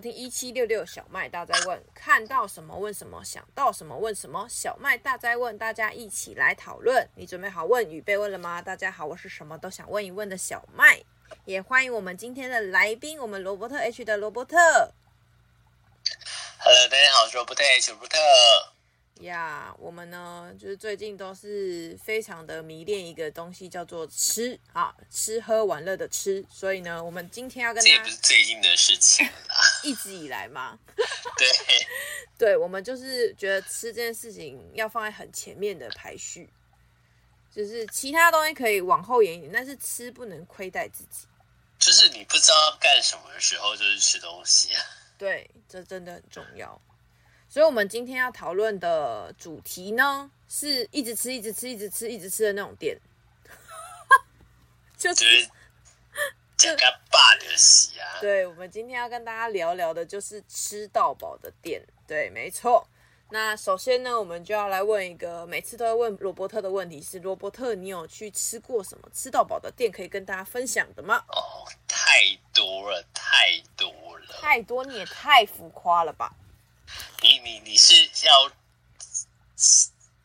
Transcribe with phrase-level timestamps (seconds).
[0.00, 4.46] 听一七六六小麦大灾问，看到什么问什么，想到什么问什么。
[4.48, 7.06] 小麦大灾问，大家一起来讨论。
[7.16, 8.62] 你准备好问与被问了吗？
[8.62, 11.02] 大家好，我是什么都想问一问的小麦，
[11.44, 14.56] 也欢迎我们今天的来宾，我们罗伯特 H 的罗伯特。
[16.62, 18.18] Hello，大家好，我是罗伯特 H 罗伯特。
[19.20, 26.44] 呀，yeah, 我们呢，就是最近都是非常的迷恋一个东西，叫做吃啊，吃喝玩乐的吃。
[26.50, 29.32] 所以呢，我们今天要跟大家，这也不是最近的事情啦，
[29.84, 30.78] 一直以来嘛。
[31.36, 31.48] 对，
[32.38, 36.48] 对，我们就是觉得吃这件事情要放在很前面的排序，
[37.54, 41.26] 就是其他东西可以往后延一点，但是吃不能亏待自己。
[41.78, 44.82] 就是你不知道要干什么的时候，就是吃东西啊。
[45.16, 46.80] 对，这真的很重要。
[47.52, 52.96] 所以，我们今天要讨论的主题呢，是一直吃、一直吃、一直吃、一直吃的那种店，
[54.96, 55.50] 就是
[56.56, 58.20] 讲个霸的喜啊。
[58.20, 61.82] 对，我们今天要跟大家聊聊的，就是吃到饱的店。
[62.06, 62.86] 对，没错。
[63.30, 71.24] 那首先呢，我们就要来问一个每次都要问罗伯特的问题是：罗伯特，你有去吃过什么吃到饱的店可以跟大家分享的吗？
[71.26, 76.32] 哦，太多了，太多了，太多，你也太浮夸了吧！
[77.22, 77.94] 你你你是
[78.26, 78.48] 要，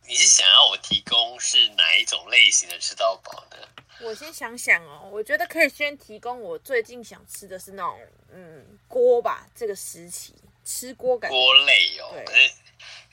[0.08, 3.58] 你是想要我提供是哪一种类型的吃到饱呢？
[4.02, 8.00] 我先想想哦，我觉得可以先提供我最近想吃的是那种
[8.32, 12.50] 嗯锅吧，这个时期吃锅感觉锅类哦，对可是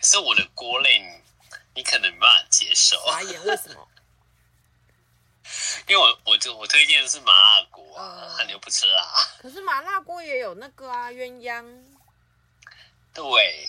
[0.01, 1.07] 可是我的锅类你
[1.77, 3.89] 你可能没办法接受，傻眼，为什么？
[5.89, 11.65] 因为我我就我推荐的是麻辣锅啊，呃、你又不吃辣，可是麻辣锅也有那个啊鸳鸯。
[13.15, 13.69] 对，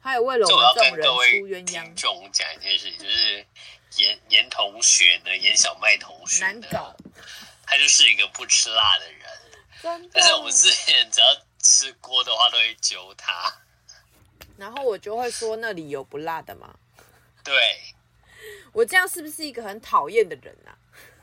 [0.00, 3.44] 还有为了我们这种人出鸳鸯，听众讲一件事情，就是
[3.96, 6.96] 严严同学呢，严小麦同学呢，难搞，
[7.66, 9.20] 他就是一个不吃辣的人。
[9.20, 10.08] 的。
[10.12, 11.26] 但是我们之前只要
[11.58, 13.52] 吃锅的话，都会揪他。
[14.56, 16.74] 然后我就会说那里有不辣的吗？
[17.42, 17.54] 对。
[18.72, 20.70] 我这样是不是一个很讨厌的人啊？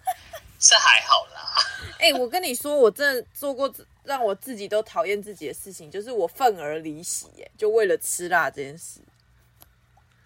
[0.59, 1.55] 是还好啦。
[1.99, 3.73] 哎、欸，我跟你说，我真的做过。
[4.07, 9.01] 让我自己都讨厌自己的事情，就是我愤而离席，耶，就为了吃辣这件事。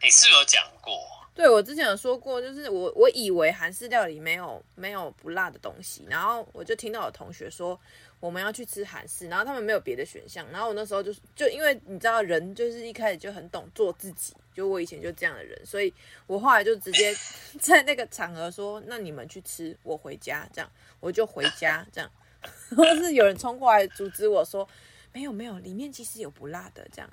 [0.01, 0.93] 你是有讲过？
[1.33, 7.79] 对，我之前有说过，就是我我以为韩式料理没有没有不辣的东西，然后我就听到我同学说
[8.19, 15.91] 我们要去吃韩式，然后他们没有别的选项，然后我那时候就就因为你知道人就是一开始就很懂做自己，就我以前就这样的人，所以
[16.27, 17.15] 我后来就直接
[17.61, 20.69] 在那个场合说，那你们去吃，我回家，这样
[20.99, 22.11] 我就回家这样。
[22.75, 24.68] 或是有人冲过来阻止我说
[25.13, 27.09] ：“没有没有，里面其实有不辣的。”这样。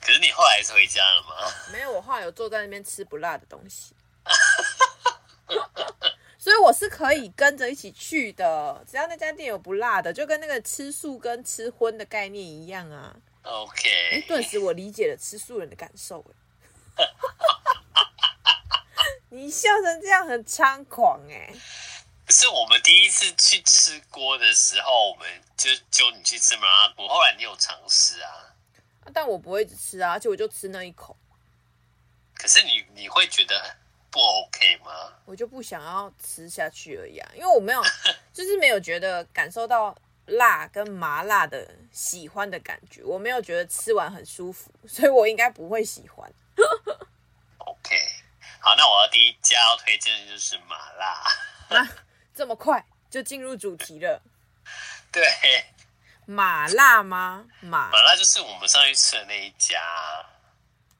[0.00, 1.34] 可是你后来是回家了吗？
[1.72, 3.94] 没有，我后来有坐在那边吃不辣的东西。
[6.38, 13.16] 所以我是可以跟着一起去的，只要那家店有不辣的，就跟那个吃素跟吃荤的概念一样啊。
[13.42, 14.24] OK。
[14.28, 16.24] 顿时我理解了吃素人的感受。
[19.30, 21.52] 你笑成这样很猖狂哎。
[21.52, 21.58] 可
[22.30, 27.08] 是我们第一次去吃锅的时候，我们就揪你去吃麻辣锅。
[27.08, 28.54] 后来你有尝试啊？
[29.14, 31.16] 但我不会只吃啊，而且我就吃那一口。
[32.34, 33.76] 可是你你会觉得
[34.10, 35.12] 不 OK 吗？
[35.24, 37.82] 我就不想要吃下去而已啊，因为我没有，
[38.32, 39.96] 就是没有觉得感受到
[40.26, 46.30] 辣跟麻辣的喜欢的感觉，我没有觉得吃完很舒服，所以我应该不会喜欢。
[47.56, 47.96] OK，
[48.60, 51.24] 好，那我要第一家要推荐的就是麻辣。
[51.70, 51.88] 啊
[52.38, 54.22] 这么快就进入主题了？
[55.10, 55.24] 对，
[56.24, 57.44] 麻辣吗？
[57.60, 59.76] 麻麻辣就是我们上去吃的那一家。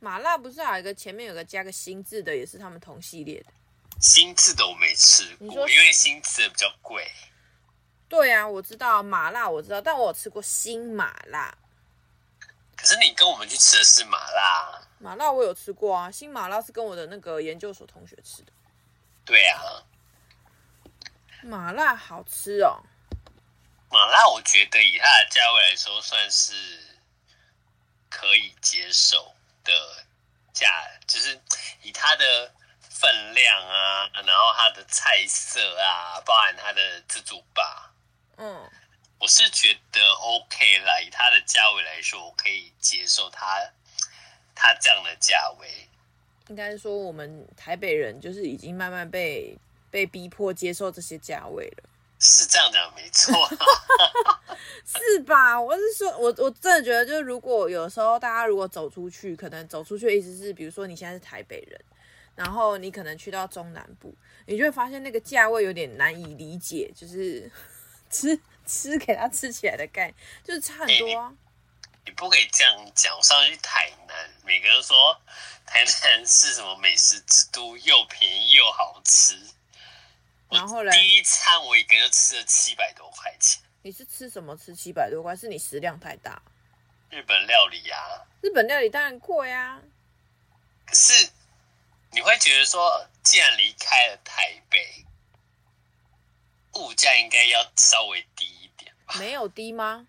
[0.00, 3.52] 麻辣不是还有一个前面有个加个新字的，也是他们同系列的。
[4.00, 7.08] 新字的我没吃过，因为新字的比较贵。
[8.08, 11.56] 对啊，我知道麻辣，我知道，但我有吃过新麻辣。
[12.76, 14.82] 可是你跟我们去吃的是麻辣。
[14.98, 18.50] 麻辣我有吃过啊，新麻辣是跟我的那个研究所同学吃的。
[19.24, 19.62] 对啊。
[21.42, 22.82] 麻辣好吃哦，
[23.90, 26.52] 麻辣我觉得以它的价位来说，算是
[28.10, 29.72] 可以接受的
[30.52, 30.66] 价，
[31.06, 31.40] 就是
[31.82, 37.92] 以它的分量啊，然后它的菜色啊，包含它的自助吧，
[38.36, 38.68] 嗯，
[39.20, 43.70] 我是觉得 OK 啦，以它的价位来说，我可以接受它
[44.54, 45.88] 它这样的价位。
[46.48, 49.56] 应该说，我们台北人就是已经慢慢被。
[49.90, 51.88] 被逼迫接受这些价位了，
[52.18, 53.32] 是这样讲没错，
[54.84, 55.60] 是吧？
[55.60, 61.80] 我是说，我我真的觉得，就是如果有时候大家如果走出去，可能走出去的意思是，比如说你现在是台北人，
[62.34, 64.14] 然后你可能去到中南部，
[64.46, 67.50] 你就会发现那个价位有点难以理解，就是
[68.10, 70.14] 吃吃给他吃起来的概念，
[70.44, 71.28] 就是差很多啊。
[71.28, 71.34] 欸、
[72.06, 73.16] 你，不可以这样讲。
[73.16, 75.16] 我上次去台南，每个人都说
[75.66, 79.34] 台南是什么美食之都，又便宜又好吃。
[80.50, 83.62] 然后嘞，第一餐我一个人就吃了七百多块钱。
[83.82, 85.36] 你是吃什么吃七百多块？
[85.36, 86.40] 是你食量太大？
[87.10, 89.80] 日本料理啊，日本料理当然贵啊。
[90.86, 91.30] 可是
[92.10, 95.06] 你会觉得说，既然离开了台北，
[96.74, 99.14] 物价应该要稍微低一点吧？
[99.18, 100.06] 没有低吗？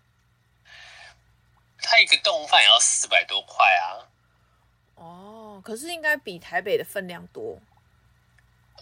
[1.82, 4.08] 他一个丼饭也要四百多块啊。
[4.96, 7.58] 哦，可是应该比台北的分量多。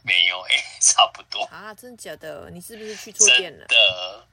[0.08, 1.74] 没有 哎、欸，差不多啊？
[1.74, 2.48] 真的假的？
[2.50, 3.66] 你是不是去错店了？
[3.66, 4.24] 真的。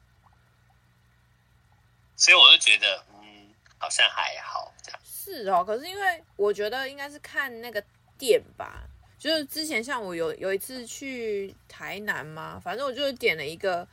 [2.16, 5.00] 所以我就觉得，嗯，好像还好这样。
[5.04, 7.84] 是哦，可是因为我觉得应该是看那个
[8.18, 8.88] 店吧。
[9.20, 13.86] 就是之前像我有有一次去台南嘛，反正我就点了一个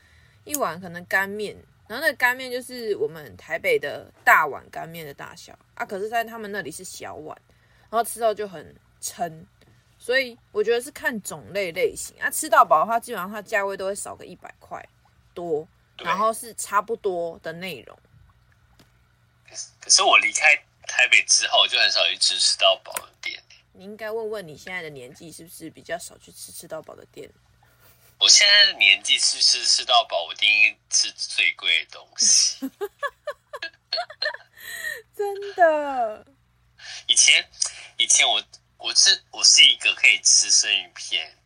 [0.44, 1.56] 一碗可能干面，
[1.88, 7.36] 然后那个干面就是我们台北的大碗干面的大小啊，可是在他们那里是小碗，
[7.88, 9.46] 然后吃到就很撑。
[10.04, 14.84] 所以我觉得是看种类类型啊，吃到饱的话，基本上它价位都会少个一百块
[15.32, 15.66] 多，
[15.98, 17.96] 然后是差不多的内容。
[19.48, 20.56] 可是，可是我离开
[20.88, 23.40] 台北之后，我就很少去吃吃到饱的店。
[23.74, 27.30] 你应该问问你现在的年纪是不是比较少去吃吃到饱的店？
[28.18, 32.58] 我现在的年纪去吃吃到饱，我第一定吃最贵的东西。
[35.16, 36.26] 真的？
[37.06, 37.48] 以前，
[37.98, 38.42] 以前我
[38.82, 41.38] 我是我是一个可以吃生鱼片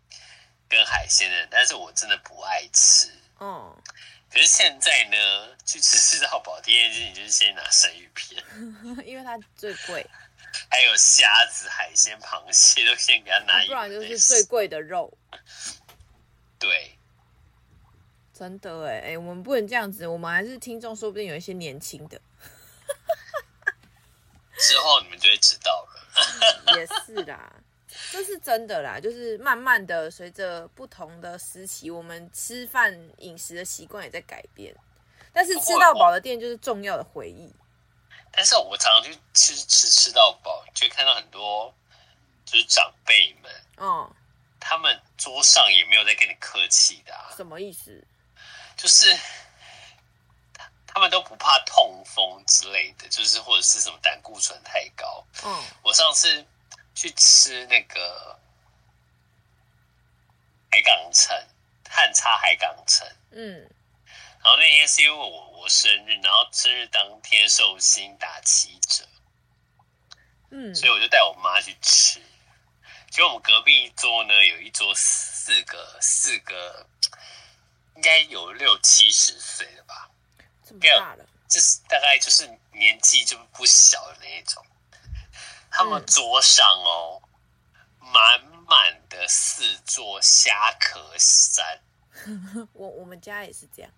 [0.69, 3.12] 跟海鲜的人，但是我真的不爱吃。
[3.41, 3.77] 嗯。
[4.31, 8.43] 可是现在呢，去吃吃到饱，第一件事情就是先拿生鱼片，
[9.06, 10.05] 因为它最贵。
[10.71, 15.12] 还有虾子、海鲜、螃蟹都先给他拿一，不然就是最贵的肉。
[16.59, 16.97] 对，
[18.33, 22.19] 真的哎哎，我们不能这样子，我们还是听众，说不定有一些年轻的。
[24.59, 26.06] 之后你们就会知道了。
[26.76, 27.52] 也是啦，
[28.10, 34.74] 这是真的啦，就是慢慢的随着不同的时期，我们吃饭饮食的习惯也在改变。
[35.32, 37.52] 但是吃到饱的店就是重要的回忆。
[38.32, 41.74] 但是我常常去吃吃吃到饱，就会看到很多
[42.44, 44.10] 就是长辈们，嗯，
[44.60, 47.32] 他们桌上也没有在跟你客气的啊。
[47.36, 48.02] 什么意思？
[48.76, 49.14] 就是
[50.96, 55.22] 他们都不怕痛风之类的，就是或者是什么胆固醇太高。
[55.44, 56.43] 嗯，我上次
[56.94, 58.40] 去吃那个
[60.70, 61.37] 海港城
[61.87, 63.70] 汉叉海港城，嗯。
[64.43, 69.04] 然后那天是因为我我生日，然后生日当天寿星打七折，
[70.50, 72.22] 嗯，所以我就带我妈去吃。
[73.10, 76.87] 结果我们隔壁桌呢，有一桌四个四个，
[77.96, 80.08] 应该有六七十岁了吧，
[80.66, 84.64] 这么大了，这是大概就是年纪就不小的那一种。
[85.70, 87.22] 他们桌上哦，
[88.00, 91.80] 嗯、满满的四座虾壳山，
[92.72, 93.90] 我我们家也是这样。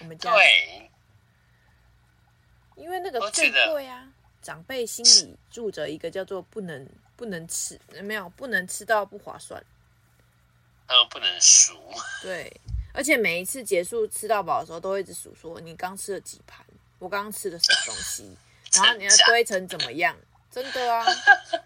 [0.00, 0.90] 我们家对，
[2.74, 9.64] 因为那个最贵啊，长辈心里住着一个叫做不能不能吃，没有不能吃到不划算，
[10.88, 11.80] 他们不能输。
[12.20, 12.60] 对，
[12.94, 16.64] 而且每一次结束吃到饱的时候，都会一直数说你刚吃了几盘，
[16.98, 18.36] 我刚刚吃了什么东西，
[18.72, 20.16] 然后你要堆成怎么样？
[20.50, 21.04] 真的啊，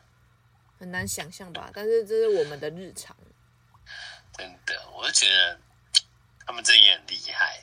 [0.80, 1.70] 很难想象吧？
[1.74, 3.14] 但是这是我们的日常。
[4.36, 5.60] 真的，我就觉得
[6.46, 7.62] 他们这也很厉害。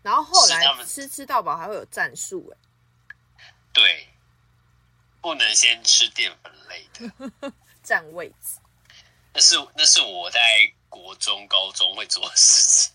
[0.00, 2.50] 然后后来吃吃到饱还会有战术
[3.36, 4.08] 哎，对，
[5.20, 6.88] 不能先吃淀粉类
[7.40, 7.52] 的，
[7.82, 8.58] 占位置。
[9.34, 10.40] 那是那是我在
[10.88, 12.92] 国中、高中会做的事情。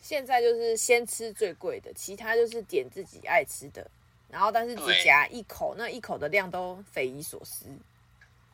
[0.00, 3.90] 现在就是先吃最贵的，其他就是点自己爱吃的，
[4.28, 7.66] 然后但是只夹一口，那一口的量都匪夷所思。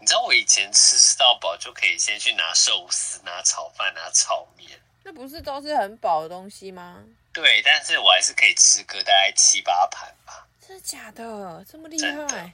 [0.00, 4.68] 你知道我以前吃吃到饱就可以先去拿寿司、拿炒饭、拿炒面，
[5.04, 7.04] 那不是都是很饱的东西吗？
[7.32, 10.46] 对，但是我还是可以吃个大概七八盘吧。
[10.60, 11.64] 真的假的？
[11.70, 12.52] 这么厉害？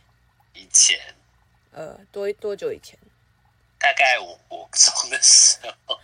[0.55, 0.99] 以前，
[1.73, 2.99] 呃，多多久以前？
[3.81, 5.99] 大概我国中的时候。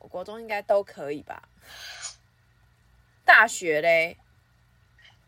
[0.00, 1.48] 我国中应该都可以吧？
[3.24, 4.18] 大学嘞？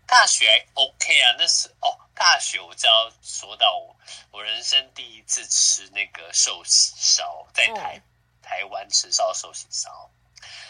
[0.06, 3.96] 大学 OK 啊，那是哦，大学我就要说到我，
[4.32, 8.02] 我人生第一次吃那个寿喜烧，在台、哦、
[8.42, 10.10] 台湾吃烧寿喜烧，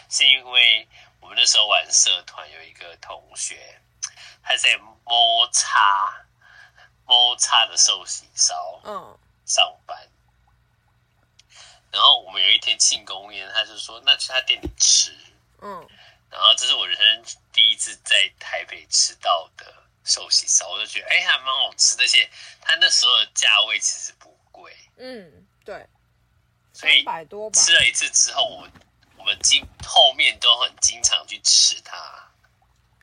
[0.09, 0.87] 是因为。
[1.23, 3.79] 我们那时候玩社团，有一个同学，
[4.43, 6.27] 他在摸擦
[7.05, 9.97] 摸擦的寿喜烧，嗯，上班。
[11.93, 15.15] 然后我们有一天庆功宴，他就说：“那去他店里吃。”
[15.61, 15.87] 嗯，
[16.31, 19.71] 然后这是我人生第一次在台北吃到的
[20.03, 22.27] 寿喜烧，我就觉得哎，还蛮好吃的，而且
[22.59, 24.75] 它那时候的价位其实不贵。
[24.97, 25.87] 嗯，对，
[26.73, 27.61] 所以三百多吧。
[27.61, 28.67] 吃了一次之后，我
[29.17, 31.95] 我们经后面都很经常去吃它，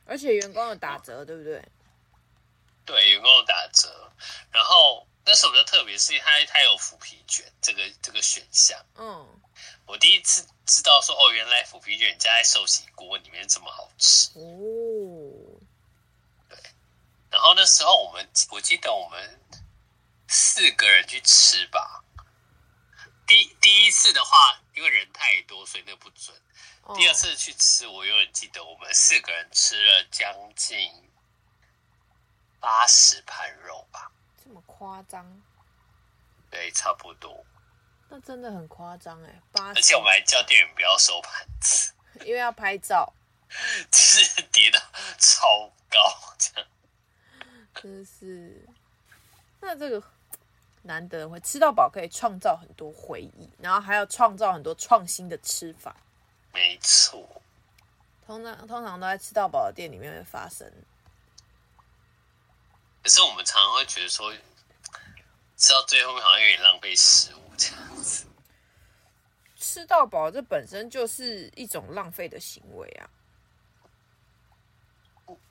[0.05, 1.63] 而且员工有打折，对不对？
[2.85, 4.11] 对，员工有打折。
[4.51, 8.77] 然后那时候比较特别，是它它有腐皮卷这个这个选项。
[8.95, 9.41] 嗯，
[9.85, 15.55] 我第一次知道说哦，原来腐皮卷加在寿喜锅里面这么好吃哦。
[16.49, 16.57] 对，
[17.29, 19.39] 然后那时候我们我记得我们
[20.27, 22.03] 四个人去吃吧。
[23.25, 26.35] 第第一次的话，因为人太多，所以那不准。
[26.83, 31.09] 哦、第二次去吃，我永远记得我们四个人吃了将近
[32.59, 34.11] 八十盘肉吧。
[34.51, 35.25] 这么夸张？
[36.49, 37.45] 对，差不多。
[38.09, 39.67] 那真的很夸张哎，八。
[39.69, 41.93] 而且我们还叫店员不要收盘子，
[42.27, 43.13] 因为要拍照。
[43.93, 44.77] 是叠的
[45.17, 46.69] 超高，这样。
[47.75, 48.67] 真是。
[49.61, 50.03] 那这个。
[50.83, 55.95] 难得会吃到饱，可以创造很多回忆，然后还要创造很多创新的吃法。
[56.51, 57.41] 没错，
[58.25, 60.67] 通常通常都在吃到饱的店里面会发生。
[63.21, 64.33] 可是我们常常会觉得说，
[65.55, 68.25] 吃到最后面好像有点浪费食物这样子。
[69.57, 73.07] 吃到饱这本身就是一种浪费的行为啊。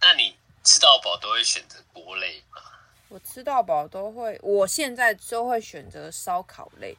[0.00, 2.60] 那你吃到饱都会选择锅类吗？
[3.08, 6.98] 我吃到饱都会，我现在就会选择烧烤类。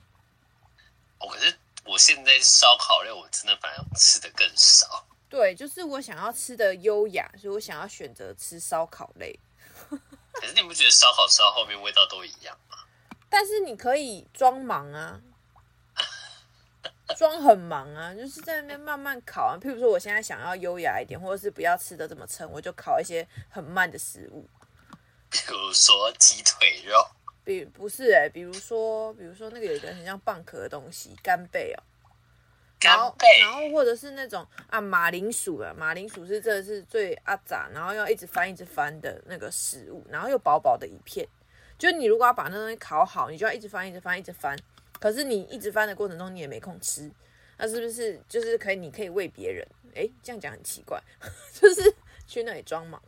[1.20, 5.06] 哦，可是我现在烧烤类，我真的反而吃的更少。
[5.28, 9.38] 对，就是我想要吃的优雅，所以我想要选择吃烧烤类。
[10.42, 12.78] 可是你不觉得烧烤吃到后面味道都一样吗？
[13.30, 15.22] 但是你可以装忙啊，
[17.16, 19.56] 装很忙啊，就是在那边慢慢烤啊。
[19.62, 24.50] 譬如说，我现在想要优雅一点，或者是不要吃的这么撑，我就烤一些很慢的食物。
[25.30, 27.08] 比如说鸡腿肉，
[27.46, 31.84] 比不是哎、欸，比如说，比如说那个有一个很像蚌壳的东西，干贝哦，
[32.82, 41.26] 干贝，然后或者是那种啊马铃薯啊，马铃薯是这是最阿杂，然后要一直翻一直翻的那个食物，然后又薄薄的一片，
[41.78, 44.58] 就是你如果要把那东西烤好，你就要一直翻一直翻一直翻，
[45.00, 47.10] 可是你一直翻的过程中你也没空吃，
[47.58, 49.66] 那是不是就是可以你可以喂别人？
[49.94, 51.00] 哎，这样讲很奇怪，
[51.54, 51.94] 就是
[52.26, 53.02] 去那里装忙。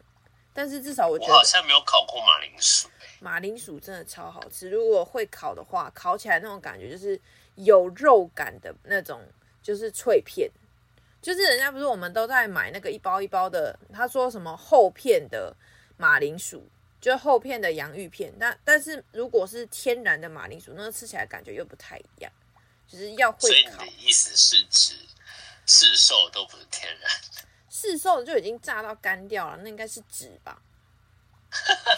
[0.56, 2.88] 但是至少我觉得我好像没有烤过马铃薯。
[3.20, 7.20] 马铃薯真的超好吃，如果会烤的话，烤起来那种感觉就是
[7.56, 9.20] 有肉感的那种，
[9.64, 10.52] 就是脆片。
[11.22, 15.56] 就是人家不是我们都在买那个一包一包的，他说什么厚片的
[15.96, 16.68] 马铃薯，
[17.00, 18.34] 就是厚片的洋芋片。
[18.38, 22.30] 但但是如果是天然的马铃薯，那个吃起来感觉又不太一样，
[22.86, 23.48] 就是要会烤。
[23.48, 24.96] 所以你的意思是指
[25.66, 27.48] 市售都不是天然的？
[27.72, 30.62] 市售的就已经炸到干掉了，那应该是纸吧？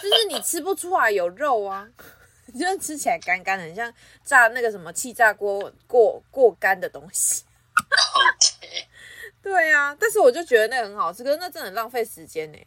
[0.00, 1.88] 就是你吃不出来有肉啊，
[2.56, 3.92] 就吃起来干干的，很像
[4.22, 7.42] 炸那个什么气炸锅过过干的东西。
[7.76, 8.86] OK，
[9.42, 12.58] 对啊，但是我就觉得那个很好吃，可是那真的很浪费时间呢，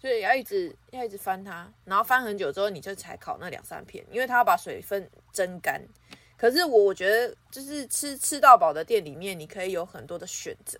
[0.00, 5.82] 所以要一直要一直翻它，然后翻很久之后你就才烤那两三片，因为它要把水分蒸干。
[6.36, 10.78] 可是我我觉得就是吃吃到饱的店里面，你可以有很多的选择。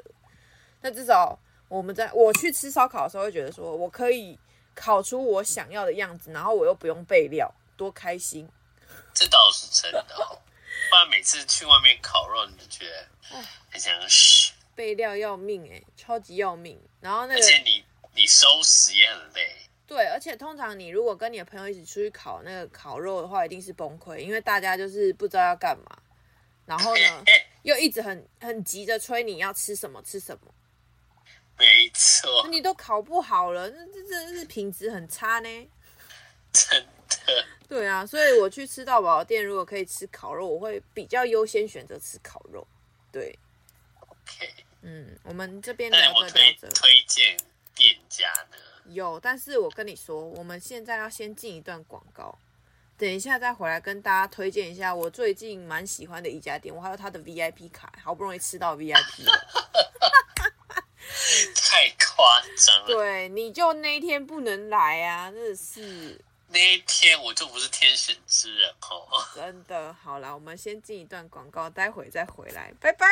[0.83, 1.39] 那至少
[1.69, 4.39] 我们在我去吃烧烤的时候，会觉得说我可以
[4.75, 8.49] 烤出我想要的样子，然后我又不用备料，多开心！
[9.15, 10.39] 这倒是真的哦。
[10.91, 16.81] 不然每次去外面烤肉，你就觉得很想嘘，备料要命诶，超级要命。
[17.01, 19.57] 然后那个，而且你你收拾也很累。
[19.87, 25.99] 对，而且通常你如果跟你的朋友一起出去烤那个烤肉的话，一定是崩溃，因为大家就是不知道要干嘛，
[26.65, 27.25] 然后呢
[27.63, 30.55] 又一直很很急着催你要吃什么吃什么。
[31.59, 35.71] 没错，你都烤不好了，那这真的是品质很差呢。
[36.53, 36.89] 真的。
[37.69, 42.67] 对啊，所以我去吃到饱的店，如果可以吃烤肉，我会比较优先选择吃烤肉。
[43.11, 43.39] 对。
[43.99, 44.55] OK。
[44.83, 47.37] 嗯，我们这边聊着聊着，推荐
[47.75, 48.57] 店家呢？
[48.87, 52.39] 有，但是我跟你说，我们现在要先进一段广告，
[52.97, 59.33] 等一下再回来跟大家推荐一下我最近蛮喜欢的一家店，我还有他的 VIP 卡，好不容易吃到 VIP 了。
[61.57, 62.87] 太夸张了！
[62.87, 66.21] 对，你就那一天不能来啊，真的是。
[66.49, 69.07] 那一天我就不是天选之人哦。
[69.35, 73.07] 真的，好啦，我们先进一段广告，待会再回来，拜拜。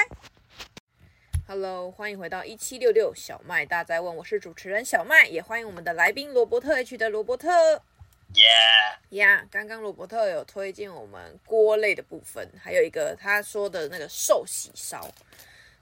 [1.46, 7.82] Hello，欢迎回到一七六六小麦大在问，我是主持人小麦，也欢迎我们的来宾罗伯特 H 的罗伯特。
[8.32, 15.10] Yeah，呀，刚刚罗伯特有推荐我们锅类的部分，还有一个他说的那个寿喜烧。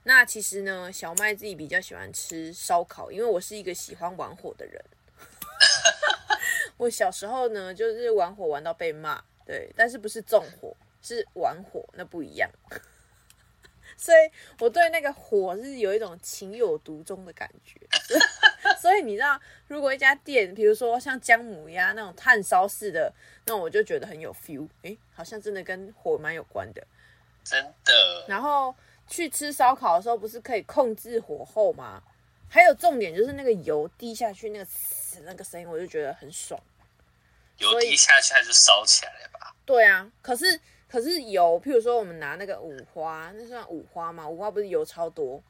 [0.03, 4.83] 那其实呢，小麦自己比较喜欢吃烧烤，因为我是一个喜欢玩火的人。
[6.83, 12.49] 我小时候呢，就是玩火玩到被骂，对，但是不是纵火，是玩火，那不一样。
[13.97, 17.79] 所以我对那个火是有一种情有独钟的感觉。
[18.81, 23.13] 所以你知道，如果一家店，比如说像姜母鸭那种炭烧式的，
[23.45, 26.85] 那我就觉得很有 feel，诶，好像真的跟火蛮有关的。
[27.43, 28.25] 真的。
[28.27, 28.75] 然后。
[29.05, 32.01] 去吃烧烤的时候，不是可以控制火候吗？
[32.49, 36.57] 还有重点就是那个油滴下去，那个呲那个声音，我就觉得很爽。
[37.57, 39.55] 油滴下去，它就烧起来了吧？
[39.65, 44.27] 对啊，可是可是油，譬如说我们拿那个五花，那算五花嘛？
[44.27, 45.41] 五花不是油超多，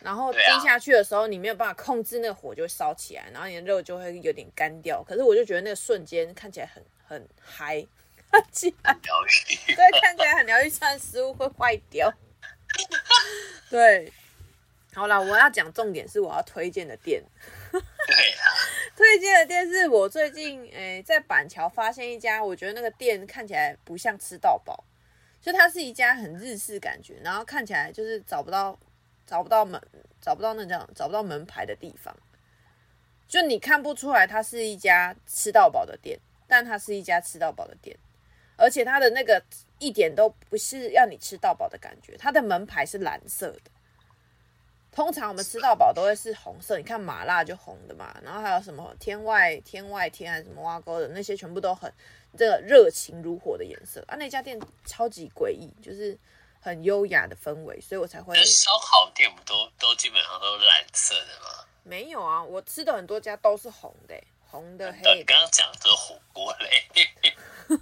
[0.00, 5.02] 然后滴下去的时候，你没有办法控制那个火，就会烧起来，然后你的肉就会有点干掉。
[5.02, 7.86] 可是我就觉得那个瞬间看起来很很嗨，
[8.30, 12.12] 看起来疗愈，对，看起来很疗愈，但食物会坏掉。
[13.68, 14.12] 对，
[14.94, 17.22] 好了，我要讲重点是我要推荐的店。
[17.70, 17.80] 对
[18.32, 18.44] 啊，
[19.00, 24.84] 推荐的店是我最近诶、在板桥发现一家，我觉得那个店看起来不像吃到饱，
[25.40, 28.78] 就它是一家很日式感觉，然后看起来就是找不到
[29.26, 29.80] 找不到门
[30.20, 32.14] 找不到那种找不到门牌的地方，
[33.26, 37.96] 就你看不出来它是一家吃到饱的店，但它是一家吃到饱的店。
[38.58, 39.42] 而且它的那个
[39.78, 43.70] 一点都不是要你吃到饱的感觉，它的门牌是蓝色的。
[44.92, 51.92] 通常我们吃到饱都会是红色，你看麻辣就红的嘛，然后还有什么天外天外天还是什么挖沟的那些，全部都很
[52.36, 54.16] 这个热情如火的颜色啊。
[54.16, 56.18] 那家店超级诡异，就是
[56.60, 58.34] 很优雅的氛围，所以我才会。
[58.44, 61.64] 烧烤店不都都基本上都是蓝色的吗？
[61.82, 64.14] 没有啊，我吃的很多家都是红的，
[64.50, 65.24] 红的黑的。
[65.24, 66.88] 刚刚讲的火锅嘞。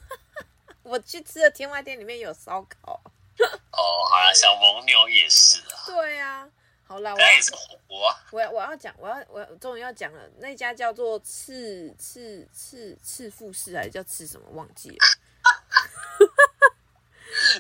[0.84, 3.00] 我去吃的天外店里面有烧烤。
[3.40, 5.84] 哦，好啦，小蒙牛也是啊。
[5.86, 6.48] 对、啊，
[6.88, 8.12] 好啦，我也是火锅。
[8.30, 14.96] 我要我要讲，我要我终于要讲了，那家叫做赤赤赤赤富士还是叫赤什么忘记了？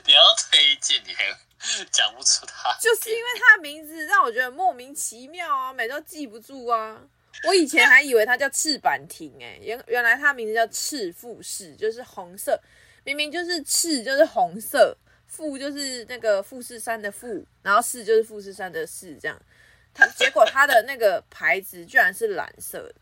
[0.06, 1.24] 你要推荐，你还
[1.92, 6.98] 讲不出他，就是因为他的名字让我觉得莫名其妙啊，每都记不住啊。
[7.44, 12.58] 我以前还以为它叫赤坂亭， 哎，原原来它名字叫赤富士，就是红色。
[13.04, 14.96] 明明就是赤，就是红色；
[15.28, 19.40] 富就是那个富士山的富，然后士就是富士山的士，这样。
[19.94, 22.94] 他结果他的那个牌子居然是蓝色的，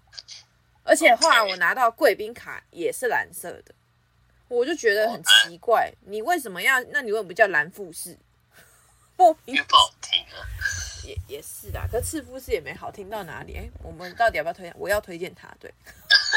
[0.82, 3.74] 而且后来我拿到贵宾卡也是蓝色的，
[4.48, 6.82] 我就觉得很奇怪，你为什么要？
[6.90, 8.18] 那你为什么不叫蓝富士？
[9.16, 10.44] 不，不好听啊。
[11.06, 13.56] 也也是的，可赤富士也没好听到哪里。
[13.56, 14.74] 哎，我们到底要不要推荐？
[14.76, 15.72] 我要推荐它，对。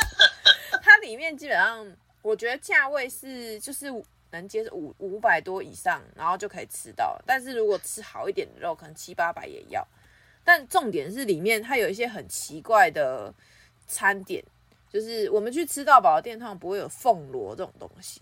[0.84, 1.92] 它里面基本上。
[2.22, 3.88] 我觉得价位是就是
[4.32, 7.20] 能接受五五百多以上，然后就可以吃到。
[7.26, 9.88] 但是如果吃好一点的肉，可能七八百也要。
[10.44, 13.34] 但重点是里面它有一些很奇怪的
[13.88, 14.44] 餐点，
[14.90, 18.22] 就是我们去吃到饱的店，通常不会有凤螺这种东西。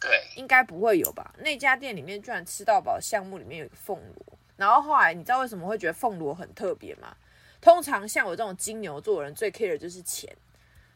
[0.00, 1.34] 对，应该不会有吧？
[1.38, 4.38] 那家店里面居然吃到饱项目里面有一个凤螺。
[4.56, 7.16] 然后后来你知道为什么会觉得凤螺很特别吗？
[7.60, 10.34] 通常像我这种金牛座的人，最 care 的就是钱。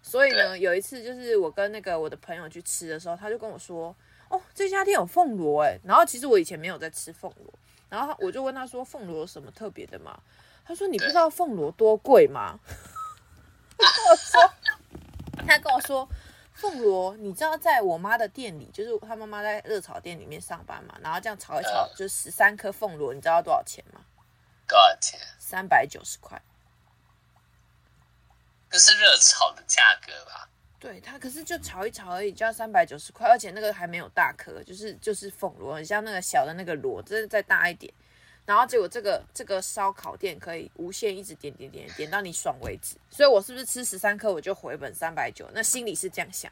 [0.06, 3.96] 所以呢，有一次就是我跟那个我的朋友去吃的时候，他就跟我说
[4.28, 7.52] ：“哦，这家店有凤螺哎。”然后其实我以前没有在吃凤螺，
[7.88, 10.20] 然后我就问他说：“凤螺有什么特别的吗？”
[10.62, 12.60] 他说：“你不知道凤螺多贵吗？”
[13.78, 14.40] 我说
[15.48, 16.06] ：“他跟我说，
[16.52, 24.02] 凤螺，你知道在我妈的店里，就是他妈妈在热炒店里面上班嘛，然后这样炒一炒，就十三颗凤螺，你知道多少钱吗？
[24.68, 25.18] 多少钱？
[25.38, 26.40] 三百九十块。”
[28.74, 30.48] 就是热炒的价格吧？
[30.80, 37.94] 对，它可是就炒一炒而已，就要三百九十块，而且那个还没有大颗，就是就是凤螺，很像那个小的那个螺，真的再大一点。
[38.44, 45.48] 然后结果这个这个烧烤店可以无限一直点点点点到你爽为止，所以我是不是吃十三颗我就回本三百九？
[45.54, 46.50] 那心里是这样想。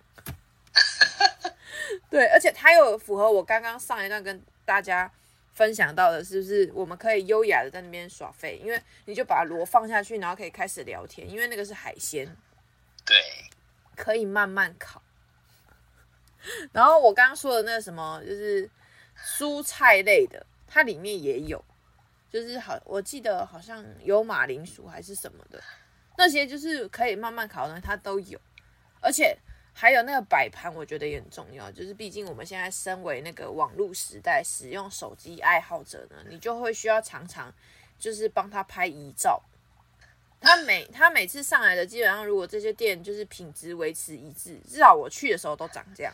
[2.09, 5.11] 对，而且它又符合我刚刚上一段跟大家。
[5.53, 8.59] 分享到的是不是我们可以优雅的在那边耍废？
[8.65, 12.27] 因为你就把螺放下去，然后可以开始聊天，因为那个是海鲜，
[13.05, 13.17] 对，
[13.95, 15.03] 可以慢慢烤。
[16.73, 18.69] 然后我刚刚说的那个什么，就是
[19.17, 21.63] 蔬菜类的，它里面也有，
[22.31, 25.63] 就是好，我记得好像有马铃薯还是什么的，
[26.17, 28.41] 那些就是可以慢慢烤的，它都有，
[29.01, 29.39] 而且。
[29.75, 31.71] 还有那个摆盘，我觉得也很重要。
[31.73, 37.53] 就是毕竟我们现在身为那个网络时代，使用手机爱好者呢，你就会需要常常
[37.99, 39.43] 就是帮他拍遗照。
[40.41, 46.13] 他每他每次上来的，基本上如果这些店就是品质维持一致，至少我去的时候都长这样。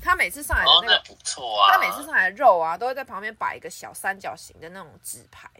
[0.00, 5.50] 他每次上来的那个、不错啊，他每次上来的肉啊，都会在旁边摆一个小三角形的那种纸牌，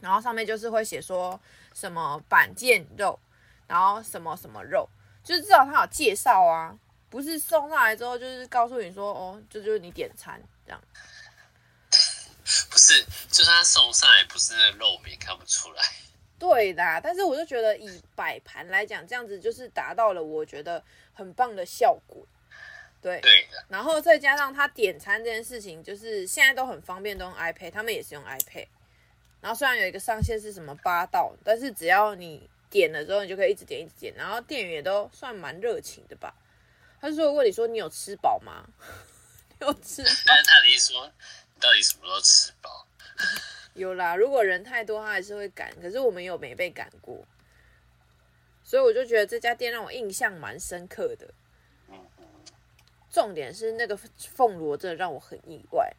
[0.00, 1.38] 然后上面就是会写说
[1.74, 3.18] 什么板腱肉，
[3.66, 4.88] 然后什么什么肉，
[5.26, 6.78] 就是至少他有介绍啊，
[7.10, 10.80] 不是送上来之后就是告诉你说哦，这就是你点餐这样。
[12.70, 15.82] 不是，就算他送上来不是那肉，我们也看不出来。
[16.38, 20.80] 对啦，但是我就觉得以摆盘来讲，这样子就是达到了我觉得
[21.12, 22.24] 很棒的效果。
[23.02, 23.64] 对，对的。
[23.68, 28.68] 然后再加上他点餐这件事情，就是现在都很方便，都用 iPad，他们也是用 iPad。
[29.40, 34.14] 然后虽然有一个上限是什么八道，但是只要你点了之后，你就可以一直点一直点。
[34.14, 36.34] 然后店员也都算蛮热情的吧。
[37.00, 38.66] 他就说问你说你有吃饱吗？
[39.60, 40.10] 有吃饱。
[40.26, 42.86] 但是他的意思说，你到底什么时候吃饱？
[43.72, 45.74] 有啦，如果人太多，他还是会赶。
[45.80, 47.26] 可是我们有没被赶过，
[48.62, 51.32] 所以我就觉得这家店让我印象蛮深刻的。
[53.10, 55.90] 重点是那个凤螺真的让我很意外。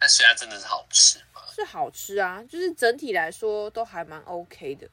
[0.00, 1.42] 那虽然真的是好吃吗？
[1.54, 4.88] 是好吃啊，就是整体来说都还蛮 OK 的，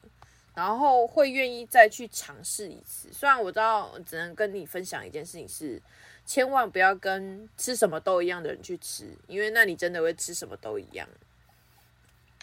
[0.58, 3.08] 然后会愿意再去尝试一次。
[3.12, 5.80] 虽然我知道只能跟你分享一件事情是，
[6.26, 11.08] 千万不要跟吃什么都一样的人去吃，因为那你真的会吃什么都一样。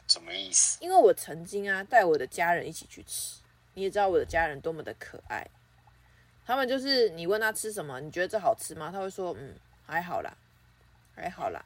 [0.07, 0.77] 什么意思？
[0.79, 3.41] 因为我曾经啊带我的家人一起去吃，
[3.73, 5.45] 你也知道我的家人多么的可爱。
[6.45, 8.91] 他们就是你问他吃什么，你觉得这好吃吗？
[8.93, 10.33] 他会说嗯，还好啦，
[11.13, 11.65] 还好啦，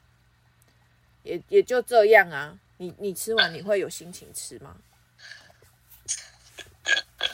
[1.21, 2.57] 也也就这样啊。
[2.77, 4.77] 你你吃完你会有心情吃吗？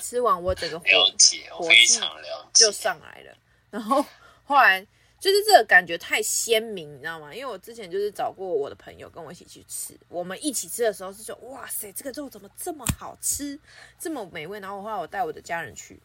[0.06, 3.36] 吃完我整个火了解，我非常了解，就上来了。
[3.72, 4.06] 然后
[4.46, 4.86] 后来
[5.20, 7.34] 就是这个感觉太鲜明，你知道吗？
[7.34, 13.60] 因为我之前就是找过我的朋友跟我一起去吃，我们一起吃的时候是说哇塞，这个肉怎么这么好吃，
[13.98, 14.60] 这么美味。
[14.60, 16.00] 然后后来我带我的家人去。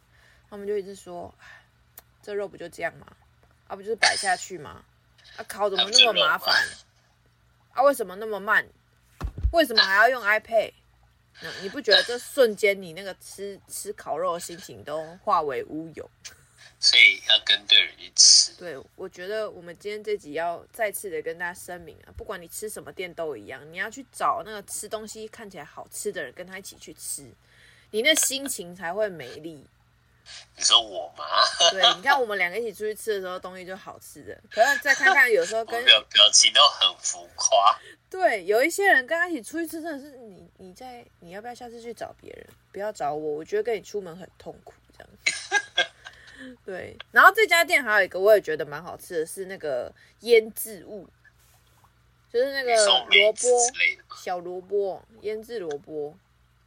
[0.48, 1.32] 他们就一直说
[2.22, 3.06] ：“这肉不就这样吗？
[3.68, 4.82] 啊，不就是摆下去吗？
[5.36, 6.52] 啊，烤怎么那么麻烦？
[7.72, 8.66] 啊，为什么那么慢？
[9.52, 10.72] 为什么还要用 iPad？
[11.42, 16.10] 那你不觉得这瞬间你那个吃吃烤肉的心情都化为乌有？
[16.78, 18.52] 所以要跟对人一起。
[18.58, 27.30] 对，我觉得我们今天这集要再次的跟大家声明啊，不管你吃什么店都一样，你要去找那个吃东西看起来好吃的人，跟他一起去吃，
[27.90, 29.66] 你那心情才会美丽。”
[30.56, 31.24] 你说我吗？
[31.70, 34.38] 对，你看我们两个一起出去吃的时候，东西就好吃的。
[34.50, 37.78] 可是再看看，有时候跟表表情都很浮夸。
[38.08, 42.46] 对，有一些人跟他一起出去吃，真的是你你在你要不要下次去找别人？
[42.72, 45.86] 不要找我，我觉得跟你出门很痛苦这样子。
[46.64, 51.08] 对，然后这家店还有一个我也觉得蛮好吃的，是那个腌制物，
[52.32, 53.48] 就是那个萝卜
[54.16, 56.16] 小萝卜腌制萝卜。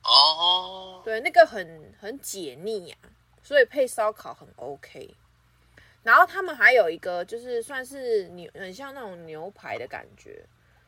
[0.04, 3.08] 哦，对，那个很很解腻呀、啊。
[3.44, 5.14] 所以配烧烤很 OK，
[6.02, 10.44] 然后他们还有一个就是算是牛，很像那种牛排的感觉，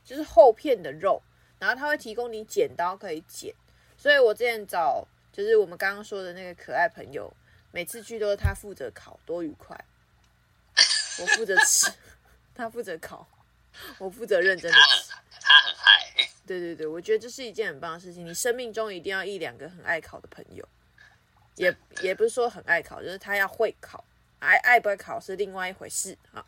[0.05, 1.21] 就是厚片的肉，
[1.59, 3.53] 然后他会提供你剪刀可以剪。
[3.97, 7.31] 所以我之前找就是我们刚刚说的那个可爱朋友，
[7.71, 9.77] 每次去都是他负责烤，多愉快。
[11.19, 11.91] 我负责吃，
[12.53, 13.27] 他负责烤，
[13.97, 15.13] 我负责认真的吃。
[15.41, 16.29] 他很爱。
[16.45, 18.25] 对对对，我觉得这是一件很棒的事情。
[18.25, 20.67] 你生命中一定要一两个很爱烤的朋友。
[21.55, 24.03] 也也不是说很爱考，就是他要会考，
[24.39, 26.45] 爱爱不爱考是另外一回事啊。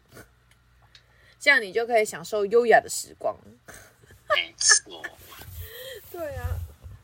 [1.39, 3.35] 这样你就可以享受优雅的时光。
[4.35, 5.01] 没错。
[6.11, 6.47] 对啊，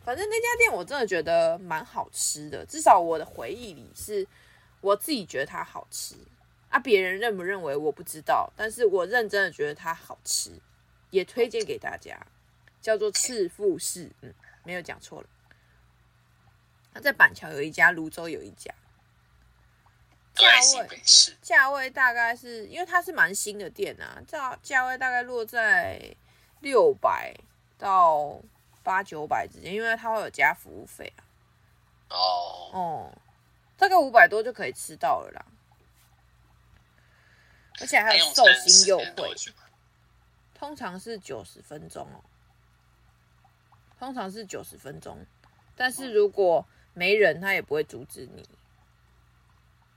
[0.04, 4.26] 反正那家店我真的觉得蛮好吃的，至少我的回忆里是
[4.82, 6.16] 我自己觉得它好吃
[6.70, 6.80] 啊。
[6.80, 10.52] 别人认不认为我不知道，但是我认真的觉得它好吃，
[11.12, 12.20] 也推荐给大家，
[12.82, 15.28] 叫做赤富士，嗯，没有讲错了。
[16.94, 18.74] 他在板桥有一家，泸州有一家，
[20.34, 20.48] 价
[20.80, 21.02] 位
[21.42, 26.16] 价位大概是因为它是蛮新的店啊，价价位大概落在
[26.60, 27.34] 六百
[27.78, 28.40] 到
[28.84, 31.22] 八九百之间，因为它会有加服务费啊。
[32.10, 32.70] 哦。
[32.74, 33.18] 哦，
[33.78, 35.46] 大概五百多就可以吃到了啦，
[37.80, 39.36] 而且还有寿星优惠，
[40.54, 42.22] 通常是九十分钟哦，
[44.00, 45.26] 通常是九十分钟，
[45.76, 48.48] 但是如果没人，他也不会阻止你，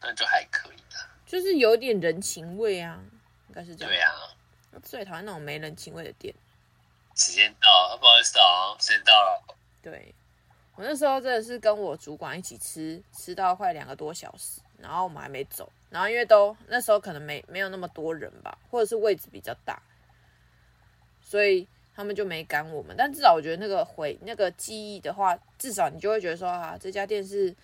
[0.01, 2.99] 那就还可以的，就是有点人情味啊，
[3.49, 3.93] 应该是这样。
[3.93, 4.13] 对啊，
[4.73, 6.35] 我最讨厌那种没人情味的店。
[7.15, 9.57] 时间到，不好意思啊，时间到了。
[9.83, 10.15] 对，
[10.75, 19.83] 我那时候真的是跟我主管一起吃，吃到快两个多小时，然后我们还没走，然后因为都那时候可能没没有那么多人吧，或者是位置比较大，
[21.21, 21.69] 所以。
[21.97, 27.55] 他们就没赶我们，但至少我觉得那个回那个记忆的话，至少你就会觉得说啊，这家店是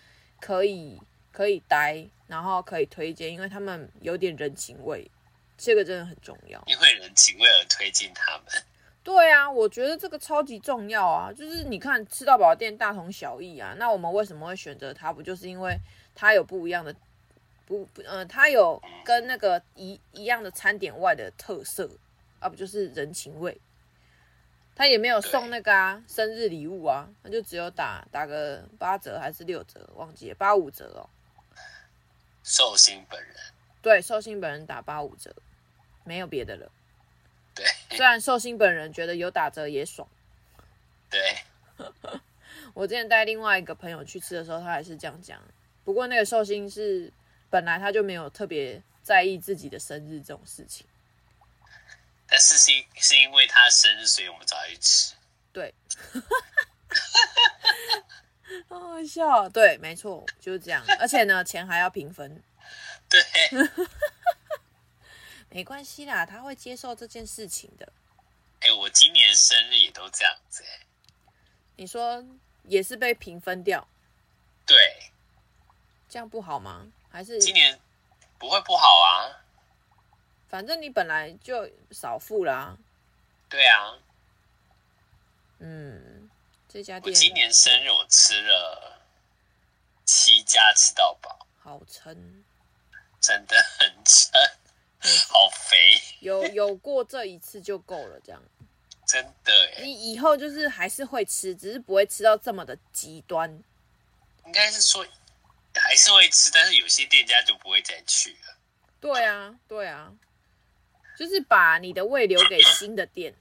[0.40, 0.98] 可以
[1.30, 5.06] 可以待，然后可以推荐，因为他们有点人情味，
[5.58, 6.62] 这个真的很重要。
[6.66, 8.46] 因为人情味而推荐他们。
[9.04, 11.32] 对啊，我觉得这个超级重要啊！
[11.32, 15.12] 就是你看吃到饱店大同小异啊，那我们为什么会选择它？
[15.12, 15.76] 不就是因为
[16.14, 16.94] 它有不一样的，
[17.66, 21.90] 不，呃，它有跟那个一一样的餐点外的特色
[22.38, 23.60] 啊，不就是人情味？
[24.74, 31.08] 他也没有送那个啊生日礼物啊，他就只有打打个八折还是六折，忘记了八五折哦。
[32.42, 33.36] 寿星本人
[33.80, 35.34] 对寿星本人打八五折，
[36.04, 36.70] 没有别的了。
[37.54, 40.08] 对，虽然寿星本人觉得有打折也爽。
[41.10, 41.20] 对，
[42.72, 45.38] 我之前带另外一个朋友去吃的时候，他还是这样讲。
[45.84, 47.12] 不过那个寿星是
[47.50, 50.86] 本来他就没有特别在意自己的生日这种事情。
[52.32, 55.12] 但是是是因为他生日，所以我们找他去吃。
[55.52, 55.74] 对，
[58.70, 59.46] 好好笑。
[59.50, 60.82] 对，没错，就是这样。
[60.98, 62.42] 而且呢，钱还要平分。
[63.10, 63.22] 对，
[65.50, 67.92] 没关系啦，他会接受这件事情的。
[68.60, 70.86] 哎、欸，我今年生日也都这样子、欸。
[71.76, 72.24] 你说
[72.62, 73.86] 也是被平分掉？
[74.64, 75.12] 对，
[76.08, 76.90] 这样不好吗？
[77.10, 77.78] 还是今年
[78.38, 79.41] 不会不好啊？
[80.52, 82.78] 反正你本来就少付啦、啊。
[83.48, 83.98] 对啊。
[85.60, 86.28] 嗯，
[86.68, 87.10] 这家店。
[87.10, 89.00] 我今年生日我吃了
[90.04, 92.44] 七家吃到饱，好撑。
[93.18, 94.30] 真的很撑，
[95.30, 95.78] 好肥。
[96.20, 98.42] 有有过这一次就够了，这样。
[99.06, 99.84] 真的耶。
[99.84, 103.50] 你以后就是还是会吃，只是不会吃到这么的极端。
[104.44, 105.06] 应该是说
[105.74, 108.58] 还是会吃，但是有些店家就不会再去了。
[109.00, 110.12] 对啊，对啊。
[111.22, 113.32] 就是把你的胃留给新的店，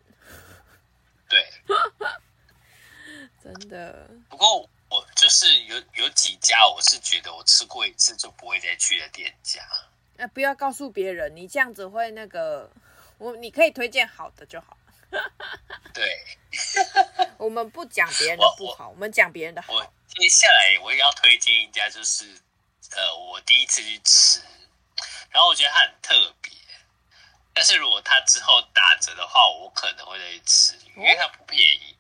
[1.28, 1.52] 对，
[3.44, 4.08] 真的。
[4.30, 9.68] 不过我就是有有几家，我是觉得我吃过一次就不会再去的店家。
[10.16, 12.70] 那、啊、不要告诉别人，你这样子会那个，
[13.18, 14.78] 我你可以推荐好的就好。
[15.92, 16.24] 对，
[17.40, 19.74] 我们不讲别人的不好，我，们讲别人的好。
[19.74, 22.26] 我接下来我也要推荐一家，就是
[22.92, 24.40] 呃，我第一次去吃，
[25.32, 26.52] 然后我觉得它很特别。
[27.54, 31.98] 但是如果它之后打折的话，我可能会再去吃，因为它不便宜。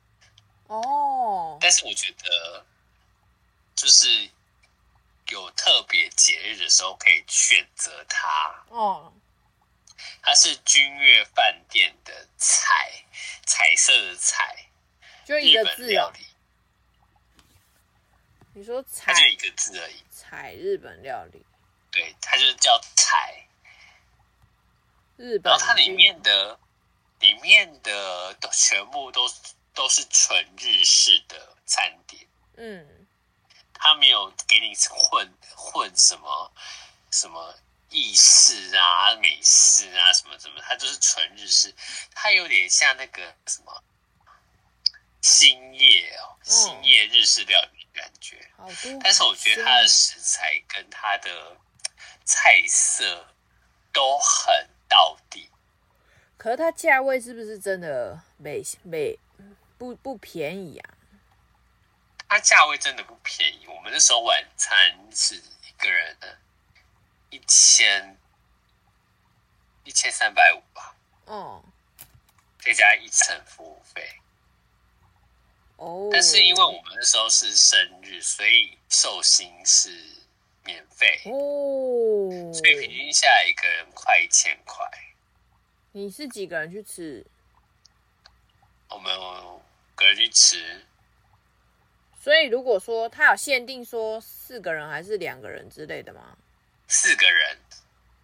[0.67, 1.57] 哦。
[1.59, 2.65] 但是我觉得，
[3.75, 4.29] 就是
[5.27, 8.63] 有特别节日的时候可以选择它。
[8.69, 9.13] 哦。
[10.23, 13.03] 它是君悦饭店的彩，
[13.45, 14.69] 彩色的彩，
[15.25, 16.25] 就一个字料理。
[18.53, 20.03] 你说彩，它就一个字而已。
[20.11, 21.45] 彩日本料理。
[21.91, 23.47] 对，它就叫彩。
[25.21, 26.59] 日本，然后它里面的
[27.19, 29.31] 里面的都全部都
[29.75, 33.07] 都是纯日式的餐点，嗯，
[33.71, 36.51] 它没有给你混混什么
[37.11, 37.53] 什么
[37.89, 41.71] 意式啊、美式啊什么什么，它就是纯日式，
[42.15, 43.83] 它有点像那个什么
[45.21, 48.49] 新业哦，新业日式料理感觉，
[49.03, 51.55] 但是我觉得它的食材跟它的
[52.25, 53.27] 菜色
[53.93, 54.70] 都很。
[54.91, 55.49] 到底，
[56.35, 59.17] 可是它价位是不是真的没没
[59.77, 60.97] 不不便宜啊？
[62.27, 63.65] 它价位真的不便宜。
[63.67, 64.77] 我们那时候晚餐
[65.15, 66.37] 是一个人的
[67.29, 68.17] 一千
[69.85, 70.93] 一千三百五吧。
[71.23, 71.63] 哦，
[72.59, 74.19] 再加一层服务费。
[75.77, 80.20] 哦，但是因为我们那时候是生日，所以寿星是。
[80.63, 84.85] 免费哦，所以平均下来一个人快一千块。
[85.91, 87.25] 你是几个人去吃？
[88.89, 89.13] 我们
[89.95, 90.85] 个人去吃。
[92.21, 96.37] 所以如果说他有限定说四个人还是两个人之类的吗？
[96.87, 97.57] 四个人，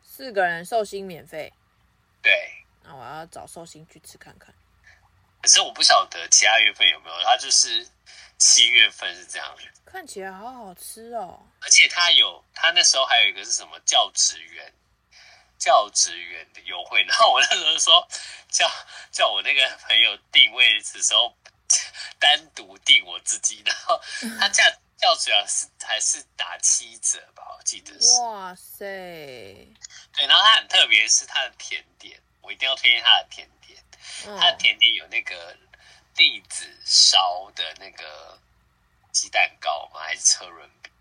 [0.03, 1.51] 四个人寿星免费。
[2.21, 2.31] 对，
[2.83, 4.53] 那我要找寿星去吃看看。
[5.41, 7.87] 可是我不晓得其他月份有没有，他就是
[8.37, 9.63] 七月份是这样的。
[9.85, 14.73] 看起来好好吃哦，而且他有，他那时候还有一个是什么教职员，
[15.57, 17.03] 教职员的优惠。
[17.03, 18.07] 然后我那时候说
[18.49, 18.69] 叫
[19.11, 21.35] 叫我那个朋友订位置的时候，
[22.19, 23.99] 单独订我自己，然后
[24.39, 28.19] 他价教职员是还是打七折吧，我记得是。
[28.21, 28.83] 哇塞！
[30.13, 33.81] 对，然后他很特别，是他的甜点，我一定要推荐他的甜点。
[34.25, 35.55] 嗯、他的甜点有那个
[36.17, 38.37] 栗子烧的那个。
[39.13, 40.01] 鸡蛋糕吗？
[40.01, 40.91] 还是车轮饼？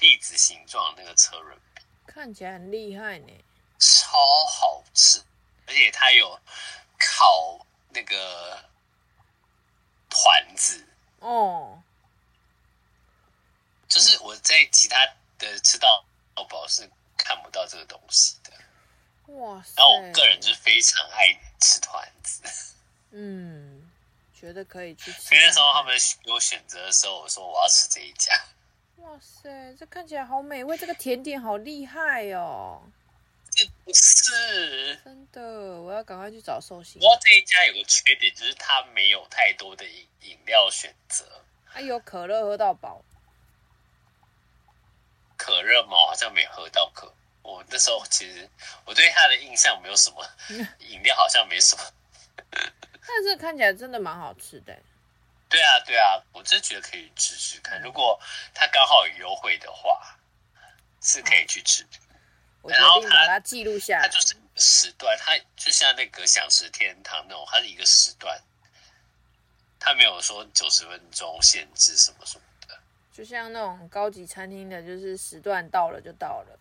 [0.00, 3.44] 栗子形状那个车轮饼，看起来很厉害呢，
[3.78, 5.22] 超好吃，
[5.66, 6.40] 而且它有
[6.98, 8.64] 烤那个
[10.08, 11.82] 团子哦。
[13.90, 15.04] 就是我在其他
[15.36, 16.02] 的的吃到
[16.48, 18.52] 饱是看不到这个东西的。
[19.34, 19.74] 哇塞！
[19.76, 21.26] 然后我个人就是非常爱
[21.60, 22.42] 吃团子。
[23.12, 23.83] 嗯，
[24.44, 25.34] 觉得可以去吃。
[25.34, 28.38] 那时候他们给我选择的时候，我说我要吃这一家。
[29.00, 32.82] 哇塞，这看起来好美味，这个甜点好厉害哦！
[33.50, 37.00] 这不是真的，我要赶快去找寿星。
[37.00, 41.24] 不过这一家有个缺点，就是它没有太多的饮饮料选择。
[41.72, 43.02] 哎呦，可乐喝到饱。
[45.38, 47.14] 可乐嘛，好像没喝到可。
[47.42, 48.48] 我那时候其实
[48.84, 50.26] 我对它的印象没有什么，
[50.80, 51.82] 饮料好像没什么。
[53.06, 54.76] 但是看起来真的蛮好吃的。
[55.48, 57.80] 对啊，对啊，我真觉得可以试试看。
[57.82, 58.20] 如果
[58.52, 60.18] 它刚好有优惠的话，
[61.00, 61.86] 是可以去吃。
[62.62, 64.02] 我决定把它记录下来。
[64.02, 68.40] 它就是时段，它就像那个享食天堂那种，它是一个时段，
[69.78, 72.76] 它没有说九十分钟限制什么什么的。
[73.12, 76.58] 就像那种高级餐厅的，就是时段到了就到了。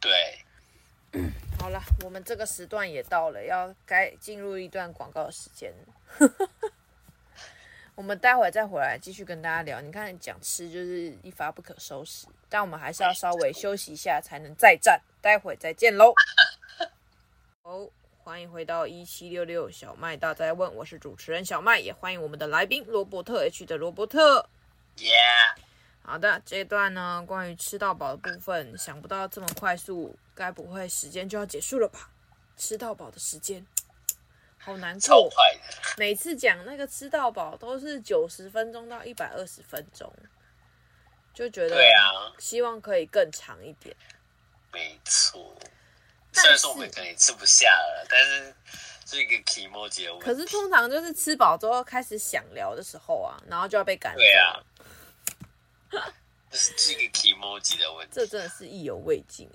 [0.00, 0.43] 对。
[1.60, 5.72] 好了，我们这个时段也到了，要该进入一段广告的时间。
[7.94, 9.80] 我们待会再回来继续跟大家聊。
[9.80, 15.00] 你看，讲吃就是一发不可收拾，但我们还是要稍微休息一下才能再战。
[15.20, 16.12] 待会再见喽！
[17.62, 17.88] 哦，
[18.24, 24.48] 欢迎回到一七六六小麦大灾问，我是主持人小麦，也欢迎我们的来宾罗伯特 H 的罗伯特。
[24.96, 25.54] ！Yeah.
[26.06, 32.10] 好的，这一段呢，关于吃到饱的部分，想不到这么快速，该不会时间就要结束了吧？
[32.56, 33.66] 吃到饱的时间。
[34.58, 35.30] 好难过，
[35.98, 40.10] 每次讲那个吃到饱都是九十分钟到一百二十分钟，
[41.34, 43.94] 就觉得对啊，希望可以更长一点。
[44.72, 45.54] 没错，
[46.32, 48.54] 虽然说我们可能也吃不下了，但是
[49.04, 54.18] 这个 kimoji 可是通常就是吃饱之后开始想聊的时候啊，然后就要被赶走。
[54.18, 54.62] 对啊，
[56.50, 59.48] 这是这个 kimoji 的问题，这真的是意犹未尽。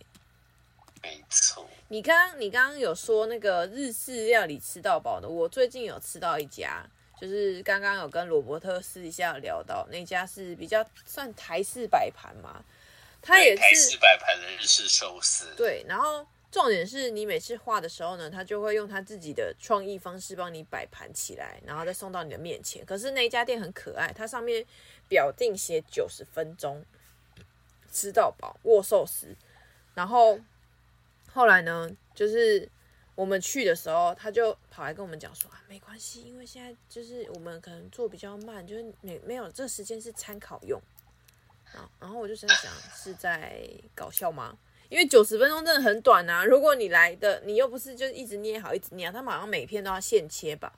[1.01, 6.85] 没错，你刚刚你刚刚有说那个日式料理吃到饱的，我最近有吃到一家，
[7.21, 12.61] 就是刚刚有跟罗伯特私底下聊到那家是比较算台式摆盘嘛，
[13.21, 15.53] 它也是台式摆盘的日式寿司。
[15.55, 22.85] 对，然后重点是你每次画的时候呢，他就会用他自己的创意方式帮你摆盘起来，然后再送到你的面前。
[22.85, 24.65] 可是那一家店很可爱，它上面
[25.07, 26.83] 表定写九十分钟
[27.91, 29.35] 吃到饱握寿司，
[29.93, 30.39] 然后。
[31.31, 32.67] 后来呢，就是
[33.13, 40.81] 我们去的时候，他就跑来跟我们讲说啊，没关系，因为现在就是我们可能做比较慢，就是没没有这时间是参考用。
[41.99, 44.57] 然后我就在想，是在搞笑吗？
[44.89, 46.43] 因为九十分钟真的很短啊。
[46.43, 50.73] 如果你来的，你又不是就一直捏好，一直捏，他马上每片都要现切吧？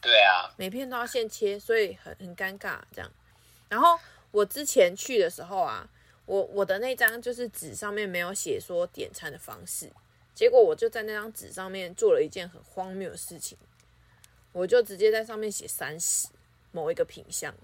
[0.00, 3.10] 对啊，每片都要现切，所以很很尴尬这样。
[3.68, 3.98] 然后
[4.30, 5.88] 我之前去的时候啊。
[6.26, 9.92] 我我的那张就是纸上面没有写说点餐的方式，
[10.34, 13.58] 结果我就在那张纸上面做了一件很荒谬的事情，
[14.50, 16.28] 我就直接在上面写三十
[16.72, 17.54] 某一个品项，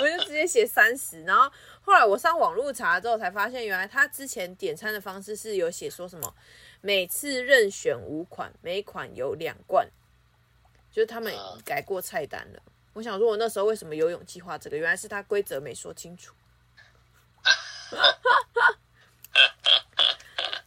[0.00, 1.50] 我就直接写三十，然后
[1.82, 6.34] 后来我上网络查之后才发现，原来他之前点餐的方式是有写说什么
[6.80, 9.88] 每次任选五款，每款有两罐，
[10.90, 12.62] 就是他们改过菜单了。
[12.92, 14.76] 我想说，我那时候为什么有勇气画这个？
[14.76, 16.34] 原来是他规则没说清楚。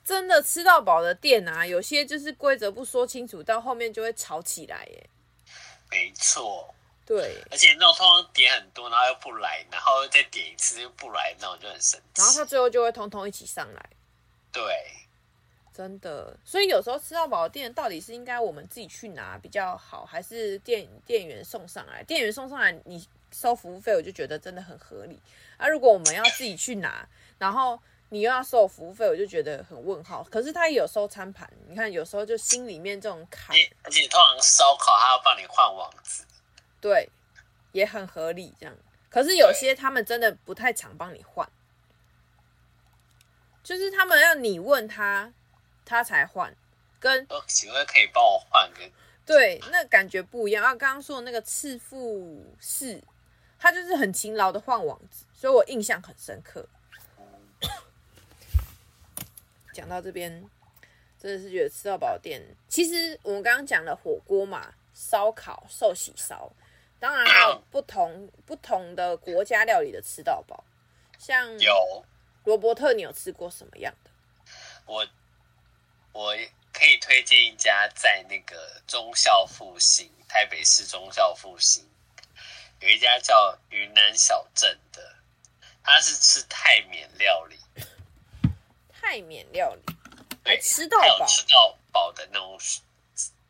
[0.06, 5.10] 真的吃到饱的店啊，有些就是规则不说清楚，到后面就会吵起来耶。
[5.90, 6.74] 没错，
[7.06, 12.22] 对，而且那种通常点很多，然后又不来，然后再点一次又不来，那种就很生气。
[12.22, 13.90] 然后他最后就会通通一起上来。
[14.52, 14.64] 对，
[15.76, 22.04] 真的，所以有时候吃到饱的店到底是应该我们自己去拿比较好，还是店店员送上来？
[22.04, 25.20] 店员送上来，你收服务费，我就觉得真的很合理。
[25.58, 30.24] 啊，如果我们要自己去拿，然后你又要收服务费，我就觉得很问号。
[30.32, 33.56] 可是他也有收餐盘，你看有时候就心里面这种坎。
[33.84, 36.24] 而且通常烧烤他要帮你换网子，
[36.84, 37.10] 对，
[37.72, 38.76] 也很合理这样。
[39.10, 41.50] 可是有些他们真的不太常帮你换，
[43.64, 45.32] 就是他们要你问他，
[45.86, 46.54] 他才换。
[47.00, 48.80] 跟请问可以帮我换个？
[49.26, 50.62] 对，那感觉不一样。
[50.62, 53.02] 啊，刚刚说的那个赤富士。
[53.58, 56.68] 他就是很勤劳的换网子，所以我印象很深刻。
[59.72, 60.44] 讲到这边，
[61.18, 62.42] 真的是觉得吃到饱店。
[62.68, 66.52] 其实我们刚刚讲了火锅嘛，烧烤、寿喜烧，
[67.04, 70.64] 当然还有不同不同的国家料理的吃到饱。
[71.20, 72.06] 像有
[72.46, 74.12] 罗伯特，你有吃过什么样的？
[74.86, 75.06] 我
[76.14, 76.34] 我
[76.72, 81.86] 可以推荐一家在那个忠孝复兴，台北市忠孝复兴。
[82.80, 85.16] 有一家叫云南小镇的，
[85.84, 87.60] 他是吃泰缅料理，
[88.94, 89.82] 泰缅料理，
[90.42, 92.58] 对，吃到饱，吃到饱的那种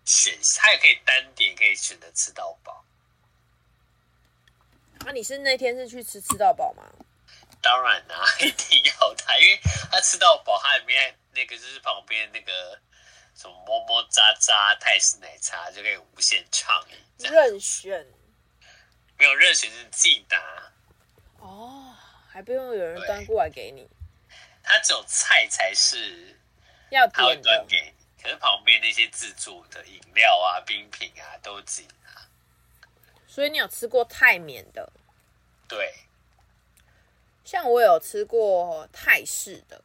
[0.06, 2.84] 选，他也可以单点，可以选择吃到饱。
[5.04, 6.84] 那、啊、你是那天是去吃吃到饱吗？
[7.62, 9.60] 当然啦、啊， 一定要他，因为
[9.92, 12.80] 他吃到饱，他里面那个就是旁边那个
[13.36, 16.98] 什么么么喳喳泰式奶茶就可以无限畅饮。
[17.30, 18.06] 任选，
[19.18, 20.72] 没有任选是自己拿。
[21.40, 21.96] 哦，
[22.30, 23.88] 还不用有人端过来给你。
[24.62, 26.40] 他只有菜才是
[26.90, 32.03] 要点的，端给你，可是旁边那些自助的饮料啊、冰品啊都自己拿。
[33.34, 34.88] 所以你有吃过泰缅的？
[35.68, 35.92] 对。
[37.44, 39.82] 像我有吃过泰式的，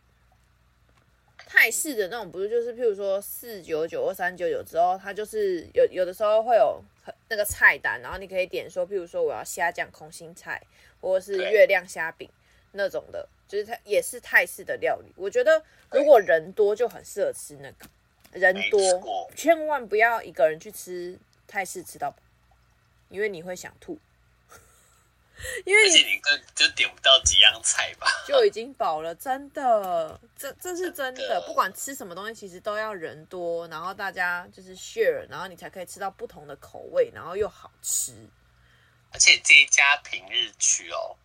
[1.46, 6.84] 泰式的那种不是就是，譬如说四九九或三九九之后，它就是有有的时候会有
[7.30, 10.62] 那个菜单，然后你可以点说，譬如说我要虾酱空心菜，
[11.00, 12.28] 或者是月亮虾饼
[12.72, 15.10] 那种的，就是它也是泰式的料理。
[15.16, 17.88] 我觉得如果人多就很适合吃那个，
[18.38, 22.18] 人多千万不要一个人去吃泰式吃到饱，
[23.08, 23.98] 因为你会想吐。
[25.64, 26.20] 因为你你
[26.52, 31.40] 就点不到几样菜吧，就已经饱了，真的，这这是真的。
[31.46, 38.28] 不管吃什么东西，其实都要人多，然后大家就是 share，然后你才可以吃到不同的口味，然后又好吃。
[39.12, 41.16] 而且这一家平日去哦，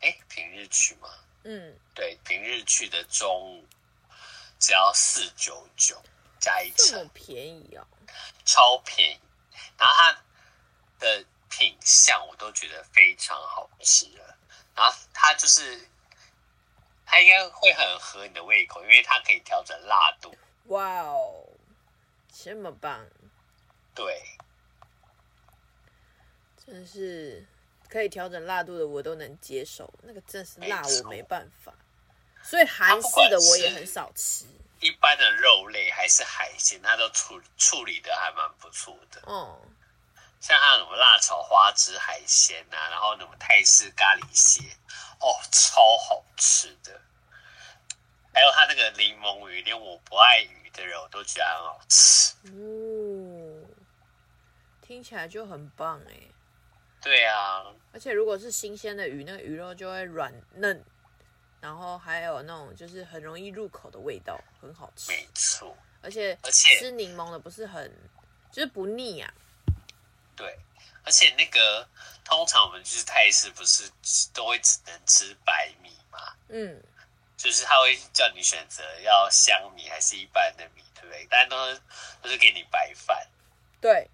[0.00, 1.08] 哎，平日去吗？
[1.42, 3.66] 嗯，对，平日去的中午
[4.60, 6.00] 只要四九九
[6.38, 7.84] 加一层，这么便宜哦，
[8.44, 9.20] 超便宜。
[9.76, 10.22] 然后它
[11.02, 11.24] 的。
[11.54, 14.38] 品相我都觉得非常好吃了，
[14.74, 15.86] 然后它就是，
[17.04, 20.34] 它应该会很合你的胃口，因为它可以调整辣度。
[20.68, 21.46] 哇哦，
[22.32, 23.06] 这么棒！
[23.94, 24.22] 对，
[26.64, 27.46] 真是
[27.86, 31.74] 可以调整辣度的我都能接受，那个真是辣我没办法。
[32.42, 34.46] 所以韩式的我也很少吃。
[34.80, 39.20] 一般的肉类还是海鲜，它都处处理的还蛮不错的。
[39.26, 39.60] 哦。
[40.42, 44.76] 像它什么辣炒花枝海鲜啊，然后什么泰式咖喱蟹，
[45.20, 47.00] 哦，超好吃的。
[48.34, 52.34] 还有它那个柠檬鱼，连我不爱鱼的人我都觉得很好吃。
[52.46, 53.70] 哦，
[54.80, 56.14] 听起来就很棒哎。
[57.00, 60.84] 对啊，而且如果是新鲜的鱼，那个鱼肉就会软嫩，
[61.60, 65.12] 然后还有那种就是很容易入口的味道，很好吃。
[65.12, 67.96] 没错，而且而且吃柠檬的不是很，
[68.50, 69.32] 就是不腻啊。
[70.42, 70.58] 对，
[71.04, 71.88] 而且那个
[72.24, 73.88] 通常我们就是泰式，不是
[74.34, 76.18] 都会只能吃白米嘛？
[76.48, 76.82] 嗯，
[77.36, 81.24] 就是他会叫你选择要香米还是一般的米，对不对？
[81.30, 81.80] 但都是
[82.20, 83.24] 都是给你白饭。
[83.80, 84.10] 对，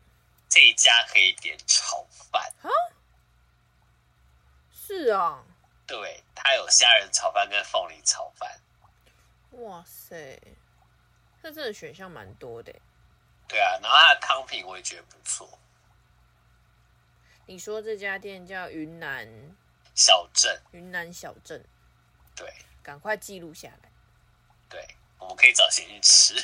[0.50, 2.52] 这一家可以点炒饭。
[2.60, 2.68] 啊？
[4.70, 5.42] 是啊。
[5.86, 8.60] 对，它有虾仁炒饭跟凤梨炒饭。
[9.52, 10.38] 哇塞，
[11.42, 12.70] 这真的选项蛮多的。
[13.48, 15.58] 对啊，然后它的汤品我也觉得不错。
[17.48, 19.26] 你说这家店叫云南
[19.94, 21.64] 小镇，云南小镇，
[22.36, 22.46] 对，
[22.82, 23.90] 赶快记录下来。
[24.68, 24.86] 对，
[25.18, 26.34] 我们可以找谁去吃？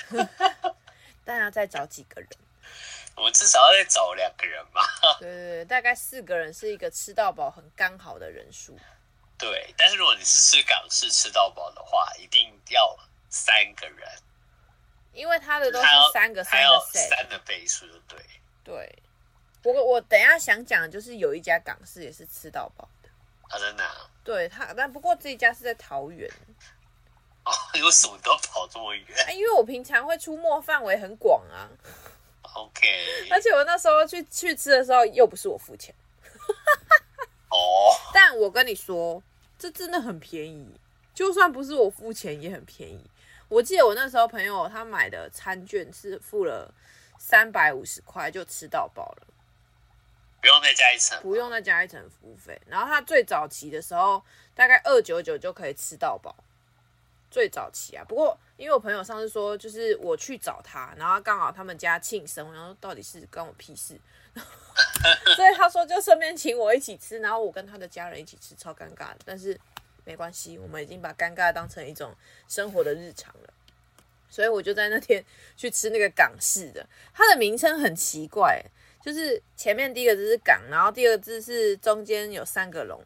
[1.22, 2.30] 但要再找几个人？
[3.16, 4.80] 我们至少要再找两个人吧。
[5.20, 8.74] 对对对，大概四个人是一个吃到饱很刚好的人数。
[9.36, 12.98] 对，但是如果你是吃港式吃到饱的话，一定要
[13.28, 14.08] 三个人，
[15.12, 18.18] 因为他的都是三个三个 set，三的倍数，对
[18.64, 19.02] 对。
[19.64, 23.08] 我我等一下想讲，就是有一家港式也是吃到饱的。
[23.48, 24.08] 啊，真的啊？
[24.22, 26.30] 对他，但不过这一家是在桃园。
[27.44, 27.52] 哦，
[27.82, 29.36] 为什么都跑这么远？
[29.36, 31.68] 因为我平常会出没范围很广啊。
[32.54, 33.28] OK。
[33.30, 35.94] 而且我那时候去去吃的时候，又不是我付钱。
[37.50, 37.90] 哦。
[38.12, 39.22] 但我跟你说，
[39.58, 40.78] 这真的很便宜，
[41.14, 43.10] 就算不是我付钱也很便宜。
[43.48, 46.72] 我记得我那时候朋友他买的餐券是付了
[47.18, 49.26] 三百五十块就吃到饱了。
[50.44, 52.60] 不用再加一层，不用再加一层服务费。
[52.66, 54.22] 然后他最早期的时候，
[54.54, 56.36] 大概二九九就可以吃到饱。
[57.30, 63.98] 最早期啊，不过因为我朋友上次说，就是我去找他，然后刚好他们家庆生，然后到底是关我屁事？
[65.34, 69.14] 所以他说就顺便请我一起吃，然后我跟他的家人一起吃，超尴尬。
[69.24, 69.58] 但是
[70.04, 72.14] 没关系，我们已经把尴尬当成一种
[72.48, 73.54] 生活的日常了。
[74.28, 75.24] 所以我就在那天
[75.56, 78.62] 去吃那个港式的，它的名称很奇怪。
[79.04, 82.98] 就是前面第一个字是港，然后第二个字是中间有三个龙。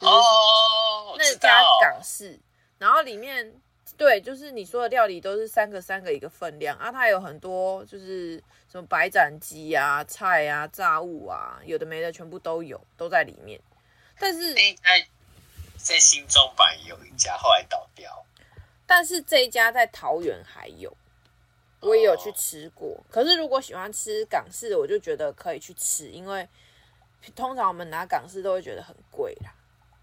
[0.00, 2.38] 哦，那家港式，
[2.76, 3.50] 然后里面
[3.96, 8.36] 对，就是你说的料理都是三个三个一个分量啊，它有很多就是
[8.70, 13.58] 什么白斩鸡啊、菜啊、炸物啊，有的没的全部都有，都在里面。
[14.18, 14.54] 但是
[15.78, 18.26] 在新中版有一家，后来倒掉。
[18.86, 20.94] 但是这一家在桃园还有，
[21.80, 22.88] 我也有去吃过。
[22.88, 23.06] Oh.
[23.10, 26.48] 可是如果喜欢吃港式的，我就觉得可以去吃，因为
[27.34, 29.54] 通常我们拿港式都会觉得很贵啦。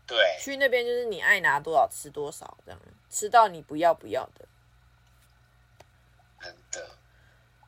[0.06, 4.48] 对，去那边就是你爱拿多少吃多少，这样吃到你不要不要的。
[6.42, 6.90] 真的，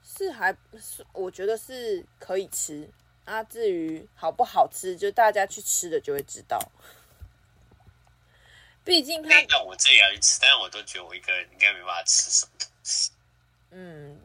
[0.04, 2.90] 是还是我觉得是可以吃
[3.26, 3.44] 啊。
[3.44, 6.60] 至于好不好吃，就大家去吃的就会知道。
[8.86, 13.12] 毕竟他，那我自己要去吃，但是我都觉得我一个人应该没办法吃什么东西。
[13.72, 14.20] 嗯。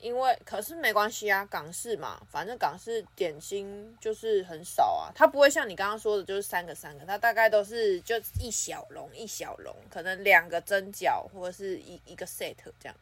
[0.00, 12.94] 因为可是没关系啊，港式嘛，反正港式点心就是很少啊，它不会像你刚刚说的，就是三个三个，它大概都是就一小笼一小笼，可能两个蒸饺或者是一一个 set 这样，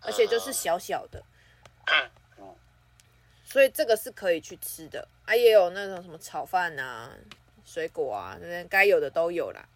[0.00, 1.22] 而且就是小小的，
[3.44, 7.14] 所以这个是可以去吃的啊，也有那种什么炒饭啊、
[7.66, 9.68] 水果啊，那边该有的都有啦。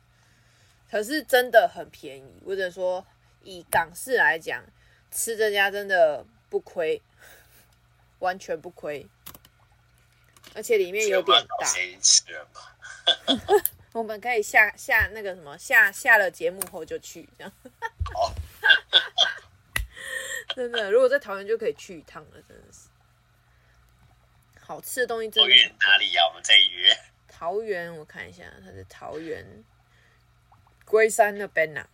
[0.90, 3.04] 可是真的很便宜，或者说
[3.42, 4.64] 以港式来讲，
[5.14, 6.26] 吃这家真的。
[6.50, 7.02] 不亏，
[8.20, 9.08] 完全不亏，
[10.54, 11.66] 而且里面有点大。
[13.90, 17.52] 我们可以下下那个什么下下了节目后就去这样。
[20.54, 22.88] 真的，如果在桃园就可以去一趟了，真的是。
[24.60, 25.50] 好吃的东西真的。
[25.50, 26.24] 桃园哪里呀？
[26.28, 26.96] 我们再约。
[27.26, 29.64] 桃园，我看一下，它是桃园
[30.84, 31.88] 龟山那边呐、啊。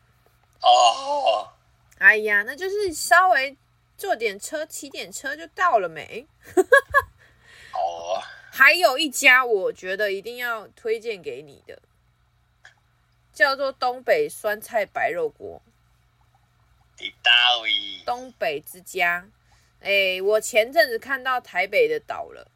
[0.61, 1.53] 哦。
[2.01, 3.57] 哎呀，那就是稍微。
[3.97, 6.27] 坐点车，骑点车就到了没？
[7.77, 8.17] 哦，
[8.51, 11.83] 还有一家，我觉得一定要推荐给你的，
[13.31, 15.61] 叫做东北酸菜白肉锅。
[18.07, 19.29] 东北之家。
[19.81, 22.51] 哎，我前阵子看到台北的倒了，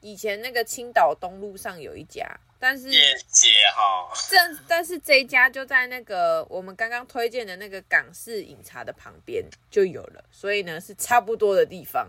[0.00, 2.40] 以前那个青岛东路上有一家。
[2.58, 2.90] 但是，
[4.28, 4.36] 这
[4.66, 12.08] 但是这一家就在那个我们刚刚推荐的那个港式饮茶的旁边就有了，所以呢是差不多的地方。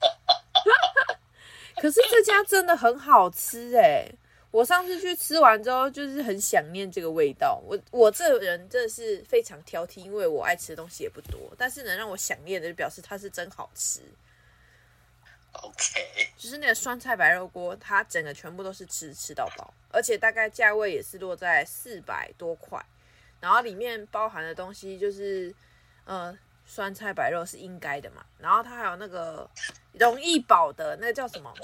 [1.76, 4.08] 可是这家真的很好吃哎！
[4.50, 7.60] 我上次去吃完之后，就是很想念这个味道。
[7.66, 14.00] 我我这人真的是非常挑剔，因为我爱吃的东西也不多，但是能让我想念的，就表示它是真好吃。
[15.62, 22.84] OK，就是那个酸菜白肉锅，它整个全部都是吃吃到饱，而且大概价位也是落在四百多块，
[23.40, 25.54] 然后里面包含的东西就是，
[26.04, 26.36] 呃，
[26.66, 29.48] 酸菜白肉是应该的嘛，然后它还有那个
[29.92, 31.54] 容易饱的那个叫什么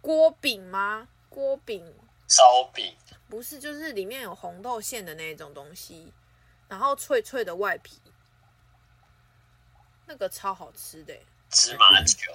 [0.00, 1.08] 锅饼吗？
[1.28, 1.94] 锅饼
[2.28, 2.96] 烧饼
[3.28, 6.12] 不是，就是里面有红豆馅的那种东西，
[6.68, 8.00] 然后脆脆的外皮，
[10.06, 11.14] 那个超好吃的，
[11.50, 12.32] 芝麻球。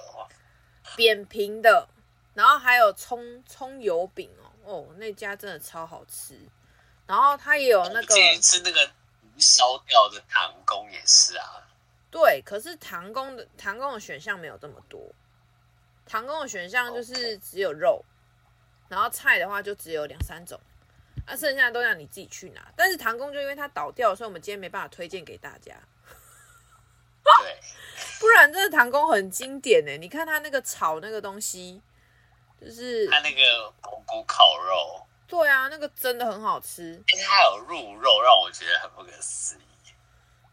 [0.96, 1.88] 扁平的，
[2.34, 6.38] 然后还有葱葱油饼哦，哦，那家真的超好吃。
[7.06, 8.90] 然后它也有那个吃那个
[9.38, 11.66] 烧掉的唐宫也是啊。
[12.10, 15.12] 对，可是唐宫的唐宫的选项没有这么多，
[16.06, 18.04] 唐宫的选项就是只有肉.
[18.88, 20.60] 然后菜的话就只有两三种，
[21.26, 22.72] 啊，剩下的都让你自己去拿。
[22.76, 25.74] 但是唐宫就因为它倒掉，所以我们今天没办法推荐给大家。
[27.24, 27.60] 对。
[28.24, 31.78] 不然这个唐宫很经典呢，你看他那个炒那个东西，
[32.58, 35.06] 就是他那个蒙古烤肉。
[35.28, 36.92] 对啊，那个真的很好吃。
[36.94, 39.92] 因为它有入肉，让我觉得很不可思议。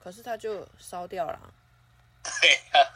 [0.04, 1.54] 可是它就烧掉了。
[2.42, 2.92] 对啊，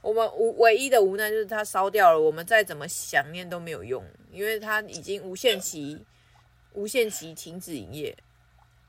[0.00, 8.16] 我们无唯一的无奈就是它烧掉了，我们再怎么想念都没有用，因为它已经无限期、对无限期停止营业。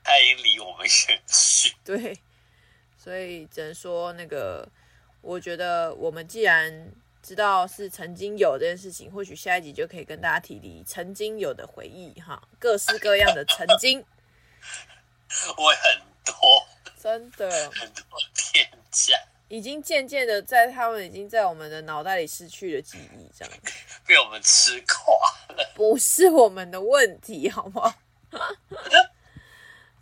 [0.02, 1.76] 它已经离我们远去。
[1.84, 2.18] 对，
[2.96, 4.66] 所以只能说那个。
[5.26, 6.88] 我觉得我们既然
[7.20, 13.98] 知道是曾经有这件事情，或许下一集就可以跟大家提提曾经有的回忆哈，各式各样的曾经。
[15.58, 16.36] 我很多，
[17.02, 18.04] 真的很多
[18.36, 19.18] 天价，
[19.48, 23.54] 已经渐渐的在他们已经在我们的脑袋里失去了记忆，这样
[24.06, 25.12] 被我们吃垮
[25.56, 27.92] 了，不是我们的问题，好不好？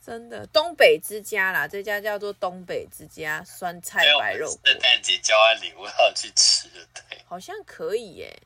[0.05, 4.70] 真的，东北之家啦，这家叫做东北之家酸菜白肉锅。
[4.70, 8.42] 圣诞节交换礼物要去吃，对，好像可以耶。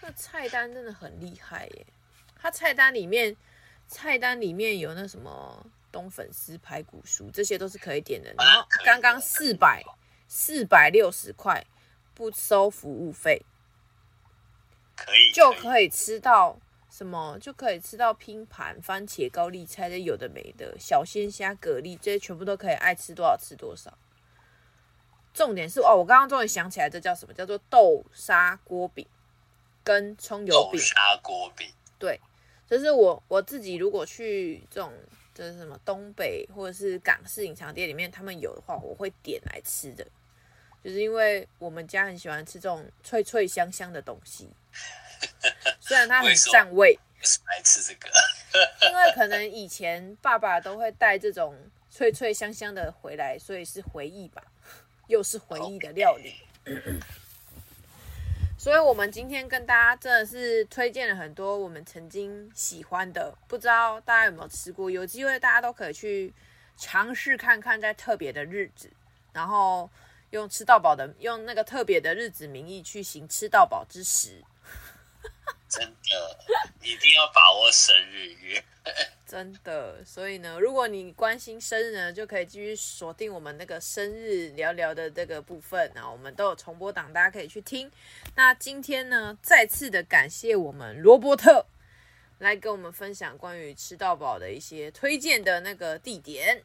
[0.00, 1.86] 那菜单真的很厉害耶，
[2.40, 3.36] 它菜单里面
[3.86, 8.32] 菜单里面有那什么冬粉丝排骨酥，这些都是可以点的。
[8.38, 9.84] 然后刚刚四百
[10.26, 11.62] 四百六十块，
[12.14, 13.44] 不收服务费，
[14.96, 16.58] 可以就可以吃到。
[16.98, 23.96] 什么就可以吃到拼盘、番茄、高丽菜，这有的没的，小鲜虾、蛤蜊，这些全部都可以，爱吃多少吃多少。
[25.32, 27.32] 重点是哦，我刚刚终于想起来，这叫什么？
[27.32, 29.06] 叫做豆沙锅饼
[29.84, 30.72] 跟葱油饼。
[30.72, 31.72] 豆沙锅饼。
[32.00, 32.20] 对，
[32.68, 34.92] 就是我我自己如果去这种
[35.32, 40.04] 就是什么东北或者是港式隐藏店里面，他们有的话，我会点来吃的。
[40.82, 44.48] 就是因为我们家很喜欢吃这种脆脆香香的东西，
[45.80, 46.98] 虽然他很占位。
[47.46, 48.08] 爱吃这个，
[48.88, 51.54] 因为可能以前爸爸都会带这种
[51.90, 54.40] 脆脆香香的回来，所以是回忆吧，
[55.08, 56.36] 又是回忆的料理。
[56.64, 57.00] Okay.
[58.56, 64.88] 所以，我们今天跟大家真的是推荐了很多我们曾经喜欢的，不知道大家有没有吃过？
[64.88, 66.32] 有机会大家都可以去
[66.76, 68.88] 尝试看看，在特别的日子，
[69.32, 69.90] 然后
[70.30, 74.42] 用吃到饱的，用那个特别的日子名义去行吃到饱之实。
[75.68, 76.38] 真的，
[76.82, 78.64] 一定要把握生日月。
[79.26, 85.92] 真的，所以呢，如果你关心生日呢，就可以继续锁定我们那个生日聊聊的这个部分。
[85.94, 87.92] 然后我们都有重播档，大家可以去听。
[88.34, 91.66] 那今天呢，再次的感谢我们罗伯特
[92.38, 96.64] 来跟我们分享关于吃到饱的一些推荐的那个地点。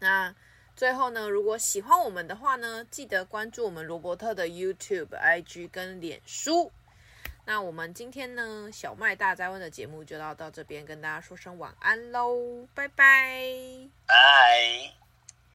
[0.00, 0.34] 那
[0.74, 6.72] 最后呢，如果喜欢我们的话呢，记得关注我们罗伯特的 YouTube、IG 跟脸书。
[7.46, 15.05] 那我们今天呢，小麦大灾问的节目就要到这边，跟大家说声晚安喽，拜拜，拜。